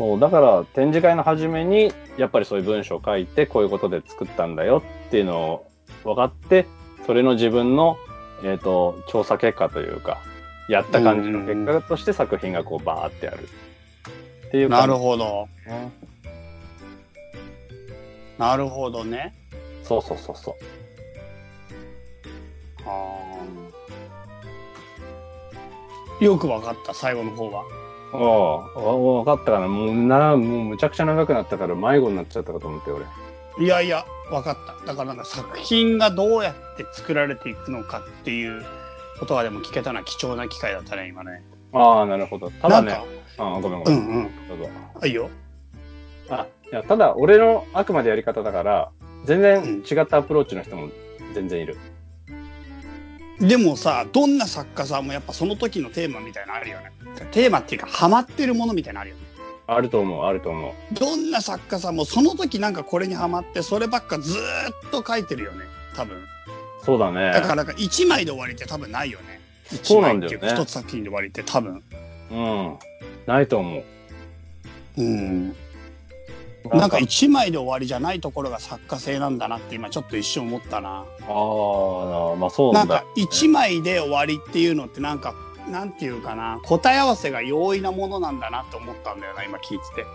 [0.00, 5.66] そう、だから展示会の初めに、やっぱりそういう文章を書いて、こういうことで作ったんだよっていうのを
[6.04, 6.64] 分かって、
[7.04, 7.98] それの自分の、
[8.42, 10.22] えっ、と、調査結果というか、
[10.70, 13.46] やった感じの結果として作品がこうバーってある。
[14.48, 14.98] っていうなるど。
[15.00, 15.48] ほど。
[15.66, 15.92] ね
[18.38, 19.34] なるほどね。
[19.82, 20.54] そうそうそうそう。
[22.86, 27.79] あーよくわかった、最後の方は。
[28.12, 29.68] ああ、わ分かったかな。
[29.68, 33.04] もうな、もうむちゃくちゃ長くなったから迷子になっちゃったかと思って、俺。
[33.58, 34.86] いやいや、わかった。
[34.86, 38.64] だからなんか作品がどうやって作られていくのかっていう
[39.18, 41.42] ことはでも聞けたのは貴重な機会だったね、今ね。
[41.72, 42.50] ああ、なるほど。
[42.50, 43.06] ただねなんか、、
[43.38, 43.98] あごめんごめん。
[43.98, 44.48] うんうん。
[44.48, 44.68] どうぞ。
[45.02, 45.30] あいいよ。
[46.30, 48.90] あ、いや、ただ、俺のあくまでやり方だから、
[49.24, 50.88] 全然違ったアプローチの人も
[51.34, 51.76] 全然いる。
[53.40, 56.92] でもさ、どんな作家さんもやっぱその時のテーマみたいなのあるよね。
[57.32, 59.22] テーマっていうか、ハマってるものみたいなのあるよね。
[59.66, 60.94] あると思う、あると思う。
[60.94, 65.64] どんな作家さんもその時なんかこれにハマって、そればっかずーっと書いてるよね。
[65.96, 66.22] 多分。
[66.84, 67.32] そうだね。
[67.32, 69.40] だからなんか1枚で終わりって多分ないよね。
[69.82, 71.82] そうなんだよね一枚っていうか一つ作品で終わりって多分。
[72.30, 72.78] うん。
[73.26, 73.84] ないと思う。
[74.98, 75.56] うん。
[76.68, 80.90] なんか1枚で終わりじゃないところが作家性なんだなって今ちょっと一瞬思ったな。
[80.90, 85.34] ああ、まあそうだ、なんか1枚で終わりっていうのってなんか、
[85.70, 90.06] なんていうかな、答え合わせが容易なものなんだなって思ったんだよな、今聞いてて。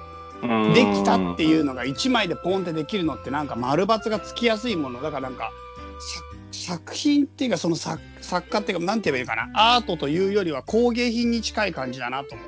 [0.43, 0.73] うん。
[0.73, 5.01] できたっていうのが1枚でポンってできるのってなんか丸抜がつきやすいもの。
[5.01, 5.51] だからなんか
[5.99, 9.75] さ作品っていうかその作作家っていうかなんて言えばいいかな。
[9.75, 12.47] アートというよりは工芸品に近い感じだなと思っ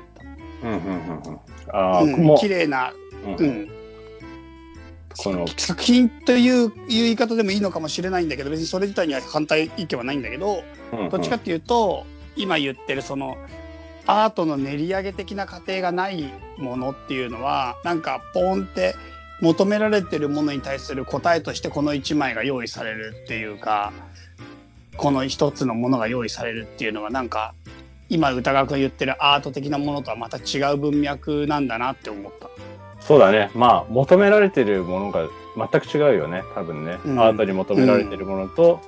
[0.62, 1.40] うんうんうんうん。
[1.72, 2.02] ああ、た。
[2.02, 2.92] うん綺麗な、
[3.24, 3.34] うん。
[3.36, 3.70] うん、
[5.18, 10.62] この、作品という言い方でもいいのかもしれないんだけど別にそれ自体には反対意見はないんだけど
[11.10, 13.36] どっちかっていうと今言ってるその
[14.06, 18.94] アートの練り上げ的な過程がないものっていうのはなんかポンって
[19.40, 23.92] 求められてるものに対する答えとしてこの1枚が用意されるっていうか
[24.96, 27.54] この一つのものが用意されるっていうのはなんか
[28.08, 32.48] 今歌川君が言ってるアート的なものとはまた違う文脈なんだなって思った。
[33.00, 33.50] そうだね。
[33.54, 36.42] まあ、求められてるものが全く違うよね。
[36.54, 36.98] 多分ね。
[37.04, 38.80] うんアートに求められてるものと、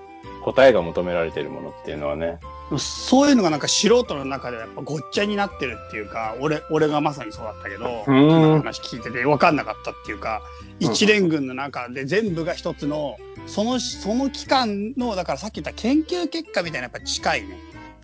[0.43, 2.39] 答えが求められてるものっていうのはね。
[2.79, 10.41] そういうのがなんか素人の中ではやっぱごっちゃになってるっていうか俺俺がまさにそうだったけどうん今の話聞いてて分かんなかったっていうか
[10.81, 17.59] うん一連群の中で全部が一つのそのその期間のだからさっき言った研究結果みたいなやっぱ近いね。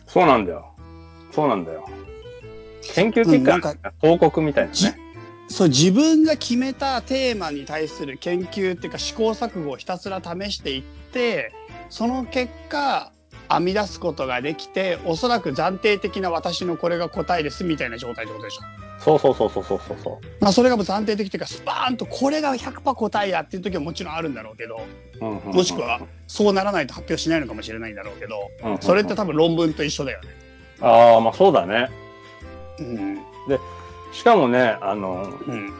[0.08, 0.72] そうなんだよ。
[1.30, 1.88] そうなんだよ。
[2.82, 5.05] 研究結果うんなんか報告みたいなじね。
[5.48, 10.82] そう自分が決めたテーマに対する研究っていうか試行錯誤をひたすら試していっ
[11.12, 11.52] て
[11.88, 13.12] その結果
[13.48, 18.62] 編み出すことができておそらく暫定的な私のこれが答えですみたいな状態ってことでしょ？
[18.98, 24.80] そうそうそうそうそうそうそまあそれがもう暫定的というかスパーンとこれが100%答えやっていう時はもちろんあるんだろうけど
[25.20, 25.24] う。
[25.24, 30.28] うんうんうんもしくはそうならないと発表しないのかもしれないんだろうけどうんうんうんそれって多分論文と一緒だよね。
[30.80, 31.88] ああ、まあそうだね。
[32.80, 33.18] うん
[34.16, 35.72] しかもね、あの、うん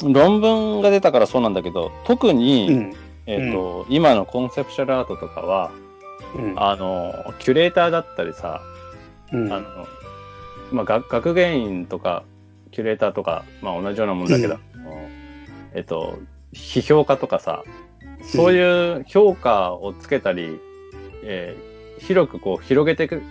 [0.00, 2.94] 論文が出たからそうなんだけど、特に、うん。
[3.26, 5.72] えっ、と、今のコンセプシャルアートとかは、
[6.36, 6.54] うん。
[6.56, 8.62] あの、キュレーターだったりさ、
[9.32, 9.52] うん。
[9.52, 9.66] あの、
[10.70, 12.22] まあ、学学芸員とか、
[12.70, 14.56] キュレーターとか、まあ同じようなもんだけど、
[15.74, 16.20] えっと、
[16.52, 17.64] 批評家とかさ、
[18.22, 20.60] そういう評価をつけたり、
[21.24, 23.22] えー広くこう広げていく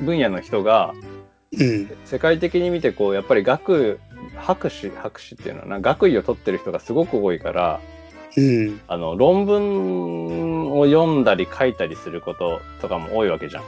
[0.00, 0.94] 分野の人が、
[1.52, 1.90] うん。
[2.04, 3.98] 世界的に見てこう、やっぱり学、
[4.36, 7.80] 博士、博士っていうのはな、学位を取ってる人がすごく多いから、
[8.36, 8.80] うん。
[8.86, 13.64] あの、論文を読んだり書いたりすることとかも多いわけじゃん。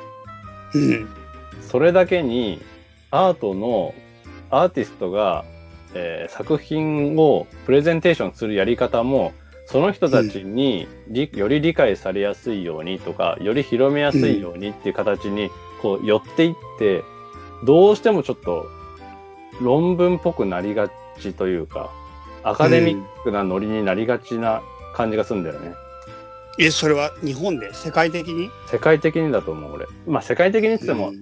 [0.74, 1.08] うん。
[1.62, 2.60] それだけに、
[3.10, 3.94] アートの、
[4.50, 5.44] アーティストが、
[5.94, 9.32] えー作品をプレゼンテーションするやり方も、
[9.66, 15.50] その人たちにり、より理解されやすいようにとか、より広めやすいようにっていう形に、
[15.82, 17.02] こう、寄っていって、
[17.64, 18.66] どうしてもちょっと、
[19.60, 20.90] 論文っぽくなりが
[21.20, 21.90] ちというか、
[22.44, 24.62] アカデミックなノリになりがちな
[24.94, 25.74] 感じがするんだよね。
[26.60, 27.72] えそれは日本で？
[27.74, 28.50] 世界的に？
[28.70, 29.86] 世界的にだと思う、俺。
[30.06, 31.12] まあ、世界的に言っても、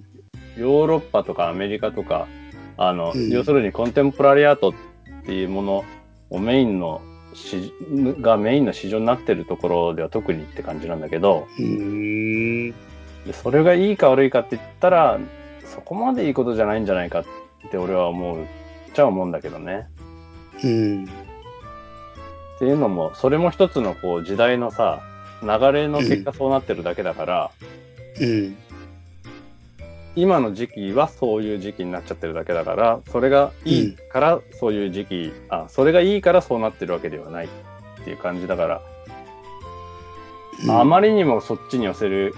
[0.56, 2.26] ヨーロッパとかアメリカとか、
[2.76, 3.28] あの、うん。
[3.30, 4.72] 要するにコンテンポラリーアートっ
[5.24, 5.84] ていうもの
[6.30, 7.02] をメインの
[7.34, 7.72] 市、
[8.20, 11.46] がメインの市場になってるところでは特にって感じなんだけど、
[13.32, 15.18] それがいいか悪いかって言ったら、
[15.66, 17.24] そこまでいいことじゃないんじゃないかっ
[17.70, 18.46] て俺は思う、
[18.94, 19.88] じゃあ思うんだけどね。
[20.64, 21.04] うん。
[21.04, 25.00] っていうのも、それも一つのこう時代のさ、
[25.42, 27.50] 流れの結果そうなってるだけだから、
[28.20, 28.56] うん。
[30.14, 37.48] 今の時期はそういう時期になっちゃってるだけだから、それがいいからそういう時期、あ、それがいいからそうなってるわけではないっ
[38.04, 38.82] ていう感じだから、
[40.70, 42.34] あまりにもそっちに寄せる、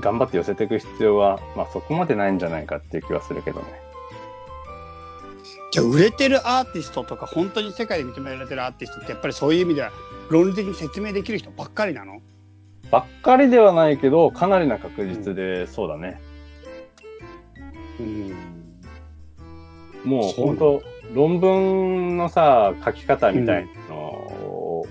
[0.00, 3.66] 頑張って寄せていく必要は、まあそこまでないんじゃないかっていう気はするけどね。
[5.72, 9.90] じゃあ売れてるアーティストとか本当に世界で認められてるアーティストってやっぱりそういう意味では
[10.28, 12.20] 論理的に説明できる人ばっかりなの？
[12.90, 16.20] ばっかりではないけど、かなりな確実で、そうだね。
[18.00, 18.34] うん
[20.04, 20.82] もう本当
[21.14, 23.96] 論文のさ、書き方みたいの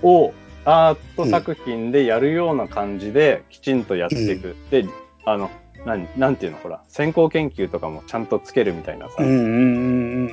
[0.02, 0.34] を、
[0.64, 4.56] アート作品でやるような感じできちんとやっていく。
[4.70, 4.86] で、
[5.24, 5.50] あの、
[5.84, 10.32] なん、なんていうのほら、先行研究とかもちゃんとつけるみたいなさ、うんうんうんうん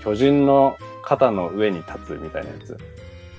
[0.00, 2.78] 巨人の肩の上に立つみたいなやつ。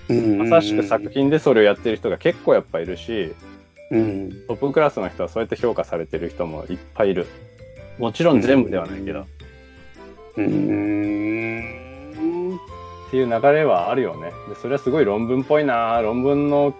[0.09, 3.33] うんまさしく作品でそれをやってる人が結構やっぱいるし、
[3.91, 4.29] うん。
[4.47, 7.27] トップクラスの人はそうやって評価されてる人もいっぱいいる。
[7.97, 9.25] もちろん全部ではないけど、っ
[10.37, 11.88] うん
[13.09, 14.31] ていう流れはあるよね。
[14.47, 16.73] で、それはすごい論文っぽいな論文の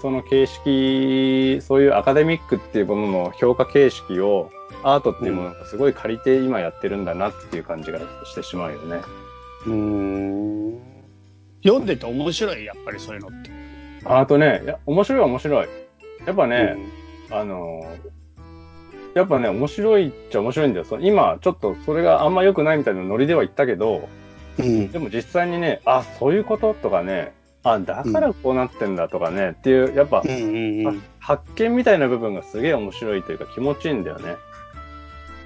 [0.00, 4.50] その形式、そういうアカデミックっていうものの評価形式を、
[4.82, 9.00] アートっていうものがすごい借りて今やってるんだなっていう感じがしてしまうよね。
[9.66, 10.78] うん
[11.62, 13.50] 読んでて面白いやっぱりそういうのって。
[14.04, 15.68] ああとね、いや、面白い面白い。
[16.26, 16.76] やっぱね、
[17.30, 18.14] あのー
[19.14, 20.84] やっぱね、面白いっちゃ面白いんだよ。
[20.84, 24.08] その今、ちょっとそれがあんま良くないみたいなノリでは言ったけど、
[24.58, 27.32] うんでも実際にね、あ、そういうこととかね、
[27.62, 34.34] あ、だからこうなってんだとかね、っていう、やっぱ、うんうんうん発見みたいな部分がすげえ面白いというか気持ちいいんだよね。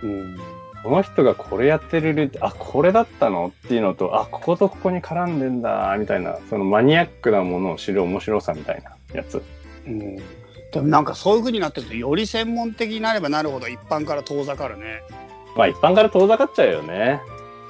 [0.02, 0.36] うん
[0.82, 9.42] この人がこれやってる理由って、あ、これだったのっていうのと、あ、こことここに絡んでんだ、みたいな、そのマニアックなものを知る面白さみたいなやつ。
[9.86, 10.16] うん
[10.72, 15.02] でもなんかそういう風になってるとより専門的になればなるほど一般から遠ざかるね。
[15.56, 17.20] まあ一般から遠ざかっちゃうよね。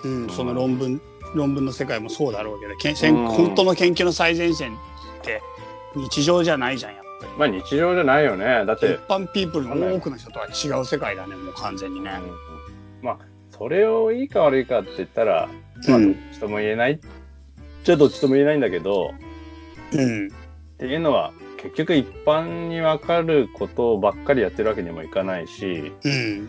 [0.05, 1.01] うん、その論文
[1.35, 4.77] 論文の世界もそうだろうけどけんうん本当の研究の最前線っ
[5.23, 5.43] て
[5.95, 7.33] 日常じゃないじゃんやっぱり。
[7.39, 8.65] まあ日常じゃないよね。
[8.67, 12.11] だって一、般ピープルの多くの人とは違う世界だねもう完全にね。
[12.21, 13.19] うんまあ、
[13.51, 15.49] それをいいか悪いかって言ったら、
[15.89, 17.01] まあ、うんどっちとも言えない。
[17.85, 19.13] じゃあどっちとも言えないんだけど、
[19.93, 20.31] うんっ
[20.79, 26.49] ていうのは、結局一般にわかることばっかりやってるわけにもいかないし、うん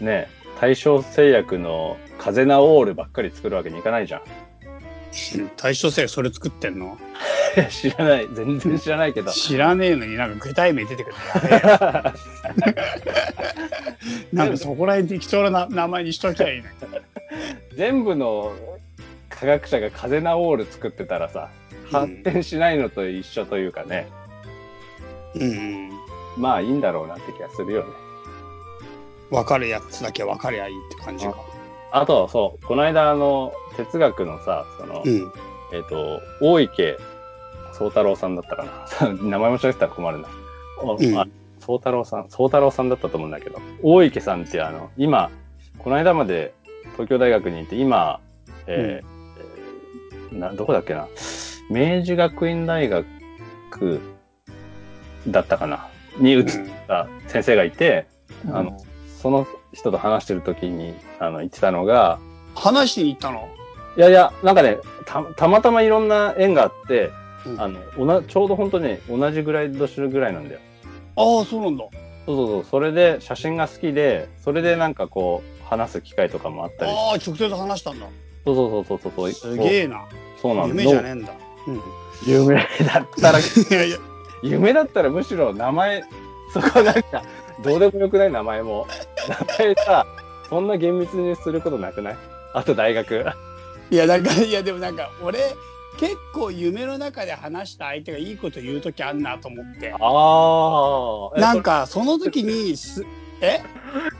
[0.00, 0.28] ね、
[0.60, 4.22] 対象製薬の風ナオールばっかり作るわけにいかないじゃん。
[5.56, 6.98] 対象性それ作ってんの？
[7.70, 8.28] 知らない。
[8.32, 9.30] 全然知らないけど。
[9.32, 11.48] 知らねえのになんか具体名出てくるの？
[11.48, 12.12] や
[12.56, 12.84] べえよ
[14.32, 16.72] なんかそこら辺適当な名前にしときゃいいね。
[17.76, 18.52] 全部の
[19.30, 21.48] 科学者が風ナオール作ってたらさ、
[21.90, 24.08] 発展しないのと一緒というかね。
[25.34, 25.90] うん
[26.36, 27.88] まあいいんだろうなって気がするよね。
[29.30, 31.34] 分かるやつだけ分かりゃいいって感じか。
[31.92, 35.32] あと、そう、この間、あの、哲学のさ、その、うん。
[35.72, 36.98] えっ、と、大池
[37.78, 39.12] 宗太郎さんだったかな。
[39.22, 40.28] 名前間違えてたら困るな。
[40.82, 41.38] おうん
[41.76, 45.30] 太郎さん、宗太郎さんだったと思うんだけど、大池さんってあの、今、
[45.78, 46.54] この間まで
[46.92, 48.20] 東京大学にいて、今、
[48.66, 49.06] えー
[50.30, 51.08] えーな、どこだっけな。
[51.70, 53.06] 明治学院大学
[55.28, 55.88] だったかな。
[56.18, 56.44] に移っ
[56.86, 58.06] た先生がいて、
[58.50, 58.78] あの、
[59.20, 62.20] その人と話してる時に、あの、言ってたのが、
[62.54, 63.48] 話しに行ったの？
[63.96, 67.10] いやいや、なんかね、た、たまたまいろんな縁があって、
[67.46, 70.60] うんあの、おな、ちょうど本当に同じぐらい年ぐらいなんだよ。
[71.16, 71.84] ああ、そうなんだ。
[72.26, 72.64] そうそうそう。
[72.64, 76.92] それで写真が好きで、それでなんかこう、話す機会とかもあったり。
[76.92, 78.06] ああ、直接話したんだ。
[78.44, 79.32] そうそうそうそうそう。
[79.32, 80.04] すげえな。
[80.40, 80.82] そうなんだ。
[80.82, 81.32] 夢じゃねえんだ。
[81.66, 81.82] うん。
[82.24, 82.62] 夢だ
[83.00, 83.98] ったら、 いやいや、
[84.42, 86.04] 夢だったらむしろ名前、
[86.52, 87.22] そこなんか、
[87.62, 88.86] どうでもよくない名前も。
[89.28, 90.06] 名前さ、
[90.48, 92.16] そんな厳密にすることなくない？
[92.54, 93.26] あと大学。
[93.90, 95.38] いや、なんか、いや、でもなんか、俺、
[95.98, 99.92] 結構夢の中で話した相手がいいこと言うときあんなと思って。
[99.98, 101.40] ああ。
[101.40, 103.04] なんか、その時にす、
[103.40, 103.60] え？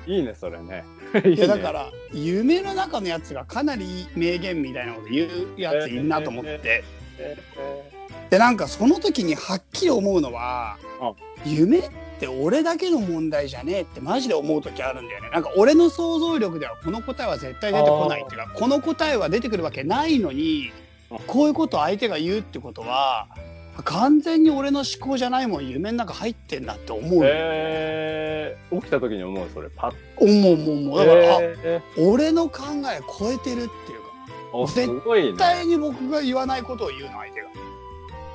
[0.07, 0.85] いいね、それね。
[1.25, 6.83] いや、だから、夢の中のやつがかなりいい名言みたいなこと言うやついるなと思って。
[7.19, 7.37] え
[8.31, 10.77] で、なんか、その時にはっきり思うのは
[11.47, 11.83] うん、夢
[12.19, 15.31] って俺だけの問題じゃねえってマジで思う時あるんだよね。
[15.31, 20.73] なんか、俺の想像力ではこの答えは絶対出てこないっていうか、この答えは出てくるわけないのに
[21.11, 23.29] うん、こういうことを相手が言うってことは、
[23.85, 27.21] 完全に俺の思考じゃないもん夢の中入ってんなって思うの。
[27.25, 29.71] えー、起きた時に思うそれ。
[29.71, 29.95] パッ。
[30.17, 30.99] 思う思う思う。
[30.99, 37.49] だから、あえ俺の考え超えてるっていうか、絶対に僕が言わないことを言うの、相手が。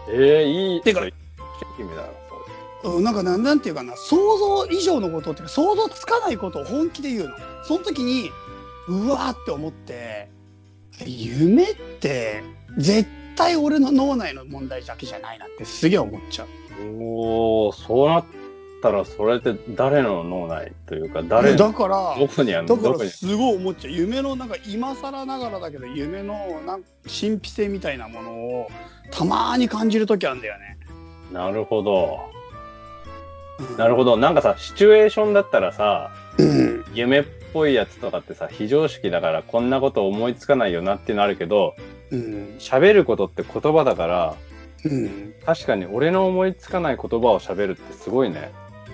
[0.10, 0.82] えー、いい。
[0.82, 1.14] てかそれ
[1.78, 2.23] 君だなそ
[2.84, 7.36] うん、なんかなんなんていうかな想像以上のことっていうか想像つかないことを本気で言うの。
[7.64, 8.30] その時に
[8.88, 10.30] うわーって思って
[11.06, 12.44] 夢って
[12.78, 16.48] 絶対俺の脳内の問題だけじゃないなってすげえ思っちゃう。
[16.48, 18.26] れおおそうなっ
[18.82, 23.94] たらそれって誰の脳内というか誰のだからどこにあるだからすごい思っちゃう。
[23.94, 28.72] 夢のなんか今更ながらだけど夢のなん神秘性みたいなものを
[29.12, 30.78] たまーに感じる時あるんだよね、
[31.32, 32.20] なるほど。
[32.36, 32.43] うん
[33.78, 34.18] なるほど。
[34.18, 36.86] なんかさシチュエーションだったらさうん。
[36.94, 37.24] 夢っ
[37.54, 41.76] ぽいやつとかってさ非常識だからこんなこと思いつかないよなっていうのあるけど
[42.12, 42.56] うん。
[42.60, 44.36] 喋ることって言葉だから
[44.86, 45.34] うん。
[45.46, 48.52] 確かに俺の思いつかない言葉を喋るってすごいね。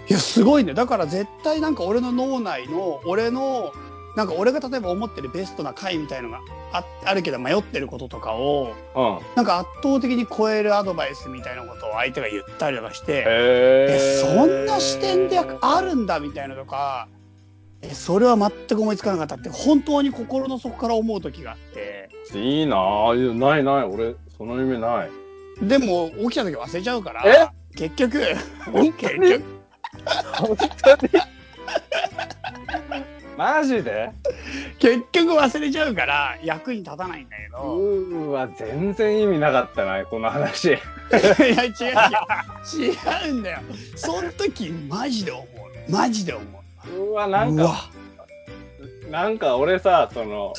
[0.10, 0.74] いやすごいね。
[0.74, 3.72] だから絶対なんか俺の脳内の俺の
[4.20, 6.42] なんか俺が例えば思ってるベストな回みたいのが
[6.74, 9.20] ああるけど迷ってることとかをうん。
[9.38, 17.08] なんか圧倒的に超えるアドバイスみたいなことを相手が言ったりとかしてへええそんな視点であるんだみたいなとか
[17.82, 22.10] えそれは全く思いつかなかったって本当に心の底から思う時があって。
[22.34, 23.18] いいなぁ。
[23.18, 23.84] いやないない。
[23.86, 25.10] 俺、その夢ない。
[25.66, 27.48] でも起きた時忘れちゃうからえ？
[27.78, 28.22] 結局。
[28.66, 29.44] 本当結に局。
[30.34, 31.24] 本当に？
[33.40, 34.12] マジで？
[34.80, 37.58] 結局忘れちゃうから役に立たないんだけうど。
[37.78, 40.66] ーわ、全然意味なかったな、この話。
[40.72, 40.80] いや
[41.64, 42.92] 違う違う
[43.26, 43.60] 違うんだよ。
[43.96, 46.44] その時マジで思うマジで思
[46.98, 47.90] ううわ、なんか、
[49.10, 50.54] なんか俺さ、その、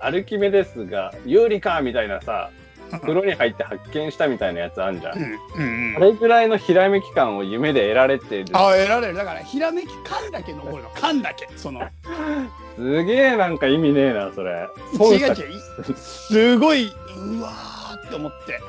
[0.00, 2.48] アルキメデスが有利かみたいなさ、
[2.88, 5.18] 風呂に入って発見したみたいなやつあんじゃん。
[5.18, 5.96] うんうんうん。
[5.96, 8.46] あれぐらいのひらめき感を夢で得られてる。
[8.52, 9.14] あ得られる。
[9.14, 11.48] だからひらめき感だけ残るの感だけ。
[11.56, 11.82] その。
[12.76, 14.68] すげえなんか意味ねえな、それ。
[14.94, 15.36] 違う違う。
[15.96, 18.60] すごいうわーって思って。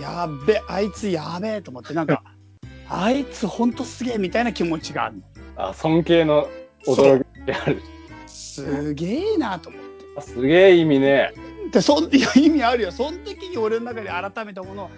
[0.00, 1.94] やっべあいつやべえと思って。
[1.94, 2.22] なんか
[2.88, 5.22] あいつほんとすげえみたいな気持ちがあるの。
[5.56, 6.48] あ、尊敬の
[6.86, 7.82] 驚きがある。
[8.26, 9.88] すげえなと思って。
[10.16, 11.32] あすげえ意味ね
[11.72, 12.92] でそん いや意味あるよ。
[12.92, 14.90] その時に俺の中で改めたもの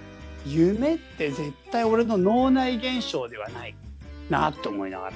[0.45, 3.75] 夢って絶対俺の脳内現象ではない
[4.29, 5.15] なって思いながら。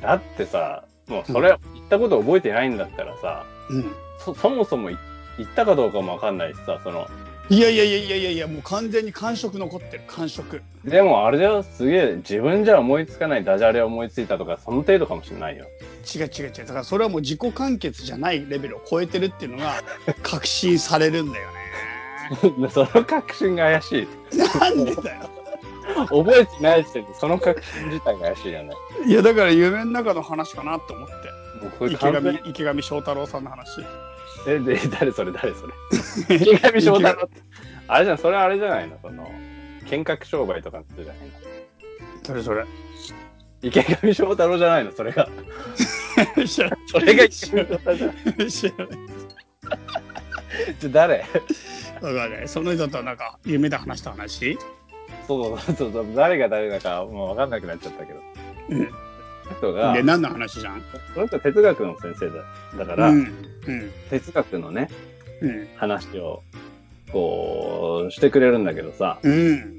[0.00, 3.92] だってさ、もうそれ言ったこと覚えてないんだったらさ、うん。
[4.18, 4.98] そそもそもい
[5.38, 7.08] 言ったかどうかもわかんないしさ、その、
[7.50, 15.66] いやいやいやいやいやいやもう完全に感触残ってる感触でもあれだよ、すげえ自分じゃ思いつかないダジャレ思いついたとか、その程度かもしれないよ。
[16.14, 19.82] 違う違う違うだからそれはもう自己完結じゃないレベルを超えてるっていうのが
[20.22, 21.48] 確信されるんだよ
[22.58, 24.08] ね その確信が怪しい。
[24.58, 25.30] なんでだよ
[26.08, 28.74] 覚えてない時点でその確信自体が怪しいよね。
[29.06, 31.14] いやだから夢の中の話かなって思って
[31.64, 33.80] もうこれ池上池上翔太郎さんの話
[34.46, 35.74] え、で、誰それ誰それ
[36.36, 37.40] 池上翔太郎って。
[37.88, 38.98] あれじゃん、それあれじゃないの？
[39.02, 39.30] その、
[39.90, 41.32] 見学商売とかの人じゃないの？
[42.24, 42.64] それそれ。
[43.62, 44.92] 池上翔太郎じゃないの？
[44.92, 45.28] それが。
[46.46, 48.16] 知 らそれが池上翔太郎じゃない。
[48.38, 48.52] ない。
[48.52, 48.88] 知らない。
[50.78, 51.18] じゃ誰？
[51.18, 51.24] だ
[52.00, 54.58] からね、その人となんか夢で話した話？
[55.26, 58.20] そうそうそうそう、誰が誰だかもう分かんなくなっちゃったけど。
[58.70, 58.90] うん。
[59.56, 60.82] 人がで、、何の話じゃん？
[61.14, 62.44] その人哲学の先生だ
[62.76, 63.18] だから、うん。
[63.18, 63.30] うん。
[64.10, 64.90] 哲学のね、
[65.40, 65.68] うん。
[65.76, 66.42] 話を、
[67.12, 69.78] こう、してくれるんだけどさ、うん。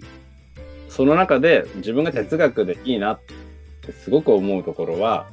[0.89, 3.20] その中で自分が哲学でいいなっ
[3.82, 5.28] てすごく思うところは、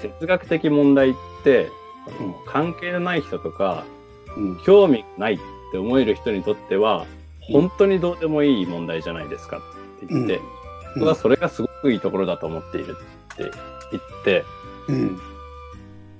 [0.00, 1.68] 哲学的問題って、
[2.06, 3.84] あの関係のない人とか、
[4.36, 4.60] うん。
[4.64, 5.38] 興味がないっ
[5.72, 7.06] て思える人にとっては、
[7.40, 9.60] 本当にどうでもいい問題じゃないですかっ
[10.00, 10.40] て言って、
[10.96, 12.96] 僕はそれがすごくいいところだと思っている
[13.44, 13.58] って
[13.92, 14.44] 言って、
[14.88, 15.18] うん。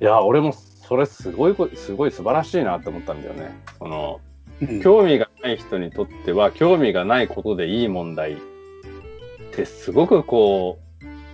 [0.01, 3.59] いや、俺もそれすごいこ、すごい素晴らしいなって思ったんだよね。
[3.79, 4.21] その、
[4.63, 4.81] うん。
[4.81, 8.37] 興味がない人にとっては、興味がないことでいい問題っ
[9.53, 10.79] てすごくこ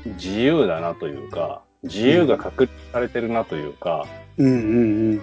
[0.05, 4.07] う、自由だなというか、自由が確立されてるなというか、
[4.39, 5.23] うんうんうん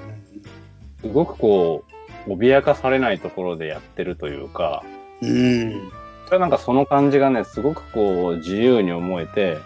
[1.01, 1.83] すごくこ
[2.27, 4.83] う、脅かされないところでやってるというか、
[5.21, 5.91] うん。
[6.25, 9.57] それはなんかその感じがね、すごくこう、自由に思えて、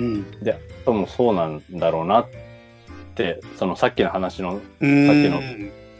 [0.00, 0.26] うん。
[0.84, 2.26] 多分そうなんだろうなっ
[3.14, 5.06] て、そのさっきの話のうん。
[5.06, 5.40] さっきの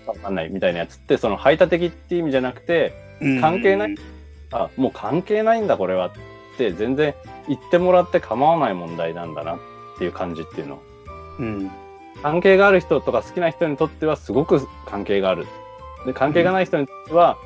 [0.06, 3.94] わかんないみたいなやつって、その排他的って意味じゃなくて、の関係ない
[4.52, 6.12] あ、もう関係ないんだこれはっ
[6.56, 7.14] て全然
[7.48, 9.58] 言ってもらって構わない問題なんだなっ
[9.98, 10.82] ていう感じっていうの。
[11.38, 11.70] うん。
[12.22, 15.46] 関係がある人とか好きな人にとってはすごく関係がある。
[16.06, 17.38] で、関係がない人にとっては、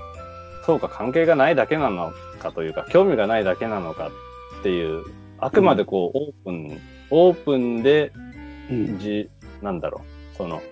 [0.64, 4.10] そうか、関係がないだけなのかというか、興味がないだけなのか
[4.60, 5.04] っていう、
[5.44, 6.80] あくまでこう、オープン、
[7.10, 8.12] オープンで、
[8.70, 8.98] うん。
[8.98, 9.28] じ、
[9.60, 10.00] なんだろ
[10.32, 10.62] う、その、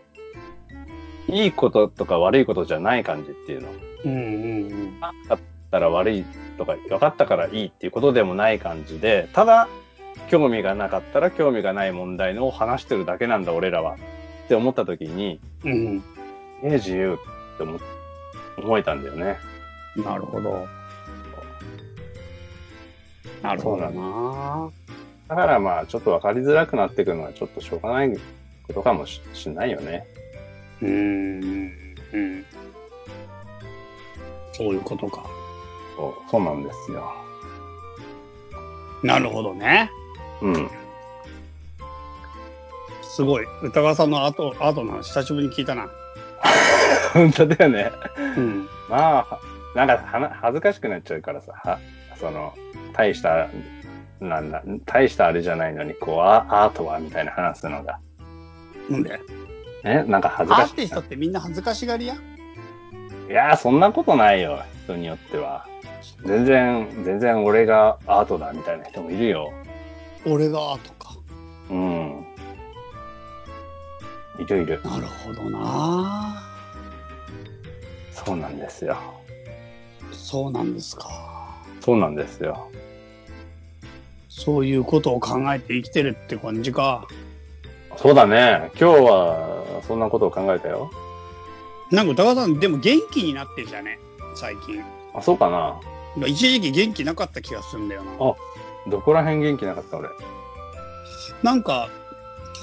[1.28, 3.68] いいこととか悪いことじゃない感じっていうの。
[4.04, 5.38] うんうんだっ
[5.70, 6.24] たら悪い
[6.56, 9.68] とか、分かったからいいっていうことでもない感じで、ただ、
[10.28, 13.96] 興味がなかったら興味がない問題のを話してるだけなんだ、俺らは。
[14.44, 16.02] って思った時に、うん。
[16.62, 17.18] え、自由
[17.54, 17.78] って思
[18.56, 19.36] 思えたんだよね。
[19.96, 20.66] なるほど。
[23.42, 24.70] なるほどな。
[25.28, 28.12] だからまあ、ちょっと分かりづらくなってくるのはちょっとしょうがない
[28.66, 30.06] ことかもししないよね。
[30.80, 31.72] うーん。
[32.12, 32.44] うん。
[34.52, 35.24] そういうことか。
[35.96, 37.12] そうそうなんですよ。
[39.02, 39.90] なるほどね。
[40.40, 40.70] うん。
[43.02, 43.44] すごい。
[43.62, 45.88] 歌川さんの後、後の話久しぶりに聞いたな。
[47.12, 47.92] 本当だよね。
[48.36, 48.68] うん。
[48.88, 49.40] まあ、
[49.74, 51.78] なんかはな恥ずかしくなっちゃうからさ、は
[52.16, 52.54] その、
[52.92, 53.48] 大した、
[54.20, 57.98] なんだ、大したあれじゃないのに、こう、アアートはみたいな話すのが。
[58.88, 59.20] なんで？
[59.84, 60.04] え？
[60.04, 65.66] なんか恥ずアかしいーティストってみんな恥ずかしがりやいやー、そんなことないよ、人によっては。
[66.24, 69.52] 全然、全然俺がアートだみたいな人もいるよ。
[70.26, 71.16] 俺がアートか。
[71.70, 72.26] うん。
[74.38, 74.80] いるいる。
[74.84, 76.42] なるほどな。
[78.10, 78.96] そうなんですよ。
[80.12, 81.31] そうなんですか。
[81.82, 82.70] そうなんですよ。
[84.28, 87.06] そういうことを考えて生きてるって感じか。
[87.96, 88.70] そうだね。
[88.80, 90.90] 今日は、そんなことを考えたよ。
[91.90, 93.98] なんか歌川さん、でも元気になってんじゃね？
[94.34, 94.82] 最近。
[95.12, 96.26] あ、そうかな。
[96.26, 98.12] 一時期元気なかった気がするんだよな。
[98.12, 98.34] あ
[98.88, 100.08] どこら辺元気なかった俺？
[101.42, 101.88] なんか、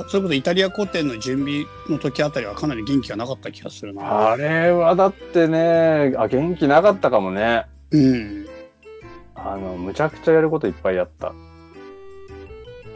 [0.07, 4.31] それこそイタリア古典の準備の時あたりはかなり元気がなかった気がするな。
[4.31, 7.65] あれはだってね、あ、元気なかったかもね。
[7.91, 8.47] うん。
[9.45, 11.27] あの、むちゃくちゃやることいっぱいやった。
[11.27, 11.33] あ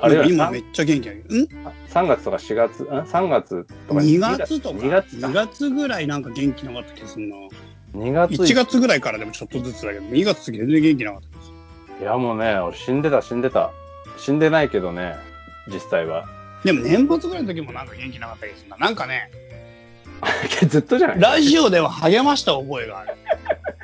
[0.01, 1.35] あれは今めっちゃ元気だけど。
[1.35, 1.47] ん
[1.89, 7.35] ？3月とか4月、ん ?3 月とか ?2 月とか？2月か2月ぐらいなんか元気なかった気がするな。
[7.95, 12.01] 2月1月ぐらいからでもちょっとずつだけど、2月全然元気なかったする。
[12.01, 13.71] いやもうね、俺死んでた死んでた。
[14.17, 15.15] 死んでないけどね、
[15.67, 16.25] 実際は。
[16.65, 18.77] でも年末ぐらいの時もなんか元気なかった気がするな。
[18.77, 19.31] なんかね、
[20.67, 21.19] ずっとじゃない？
[21.19, 23.13] ラジオでは励ました覚えがある。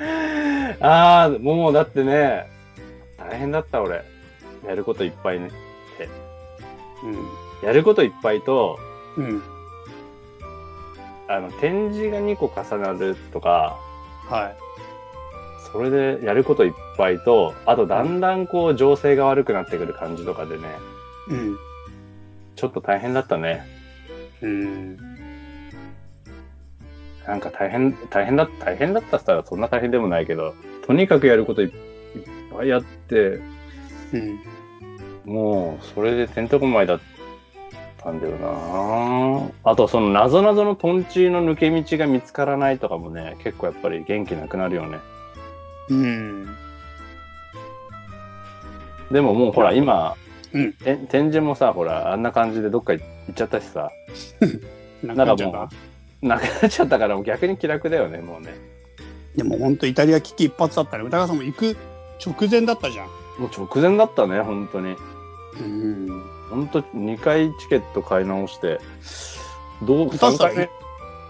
[0.80, 2.46] ああ、もうだってね、
[3.18, 4.02] 大変だった俺。
[4.66, 5.50] やることいっぱいね。
[7.62, 8.78] やることいっぱいと、
[9.16, 9.24] うん。
[9.24, 9.42] うん。
[11.28, 13.76] あの、展示が2個重なるとか、
[14.28, 14.56] はい。
[15.72, 20.64] それでやることいっぱいと、あとだんだんこう情勢が悪くなってくる感じとかでね、
[21.28, 21.56] うん。
[22.56, 23.64] ちょっと大変だったね。
[24.42, 24.96] うん。
[27.30, 30.52] なんか大変、大変だ、大変だったったらそんな大変でもないけど、
[30.84, 31.70] とにかくやることいっ
[32.52, 33.40] ぱいやって、
[34.12, 34.40] うん。
[35.32, 37.00] もうそれでてんてこまいだっ
[37.98, 44.98] たんだよなあとその謎々のトンチの抜け道が見つからないとかもね、結構やっぱり元気なくなるよね。
[45.88, 46.46] うん。
[49.12, 50.16] でももうほら、今、
[50.52, 53.06] うんて展示もさ、ほら、あんな感じでどっか行っ
[53.36, 53.92] ちゃったしさ、
[55.04, 55.89] な なんかもう、
[56.22, 58.54] なくなっちゃったからもう逆に気楽だよね、もうね。
[59.36, 61.04] でも本当イタリア危機一髪だったね。
[61.04, 61.76] 歌川さんも行く
[62.24, 63.06] 直前だったじゃん。
[63.38, 64.96] もう直前だったね、本当に。
[65.60, 66.22] うん。
[66.50, 68.80] 本当2回チケット買い直して、
[69.82, 70.68] どう、歌3回さん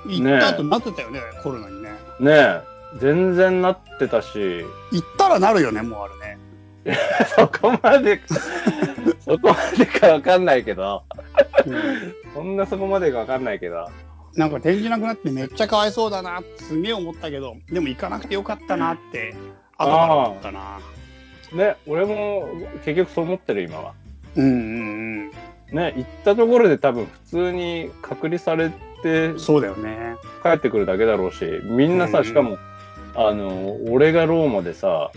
[0.07, 1.91] 行った後なってたよね、コロナにね。
[2.19, 2.31] 目。
[2.31, 2.63] ねえ、
[2.99, 6.39] 全然なってたし、行ったらなるよね、もうあれね。
[7.37, 8.21] そこまで、
[9.21, 11.05] そこまでかわかんないけど、
[12.35, 13.89] そんなそこまでかわかんないけど、
[14.35, 19.35] なんか展示なくなってめっちゃかわいそうだなすげえ思ったけど、でも行かなくてよかったなって、
[19.77, 20.81] 後から思ったな。
[21.53, 22.49] ね、俺も
[22.85, 23.95] 結局そう思ってる今は。
[24.37, 25.31] うんうん
[25.73, 29.41] ね、行ったところで多分普通に隔離されてうん。
[29.41, 30.17] そうだよね。
[30.43, 32.59] 帰ってくるだけだろうし、みんなさ、うんしかも、
[33.15, 35.11] あの、俺がローマでさ、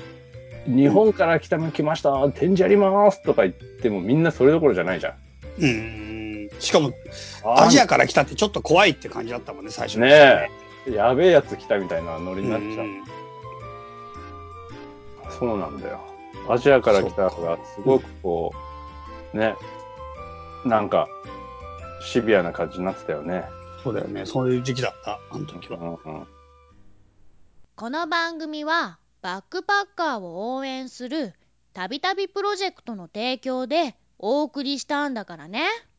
[0.66, 5.14] 日本から来たの来ました、展示やりますとか言ってもみんなそれどころじゃないじゃん。
[5.60, 6.50] うんうん。
[6.60, 6.92] しかも、あ
[7.46, 10.50] アジアから来たってちょっと怖いって感じだったもんね、最初ね
[10.88, 12.88] え、やべえやつ来たみたいなノリうになっちゃう。
[12.88, 13.04] ん
[15.40, 16.00] そうなんだよ。
[16.50, 18.54] アジアから来たのがすごくこ
[19.34, 19.56] う、ね、
[20.66, 21.08] なんか、
[22.02, 23.44] シビアな感じになってたよね。
[23.84, 24.26] そうだよね。
[24.26, 25.78] そういう時期だった、あの時は。
[25.80, 26.28] うんうん
[27.76, 31.34] この番組はバックパッカーを応援する
[31.74, 35.66] たびたびプロジェクトの提供でお送りしたんだからね。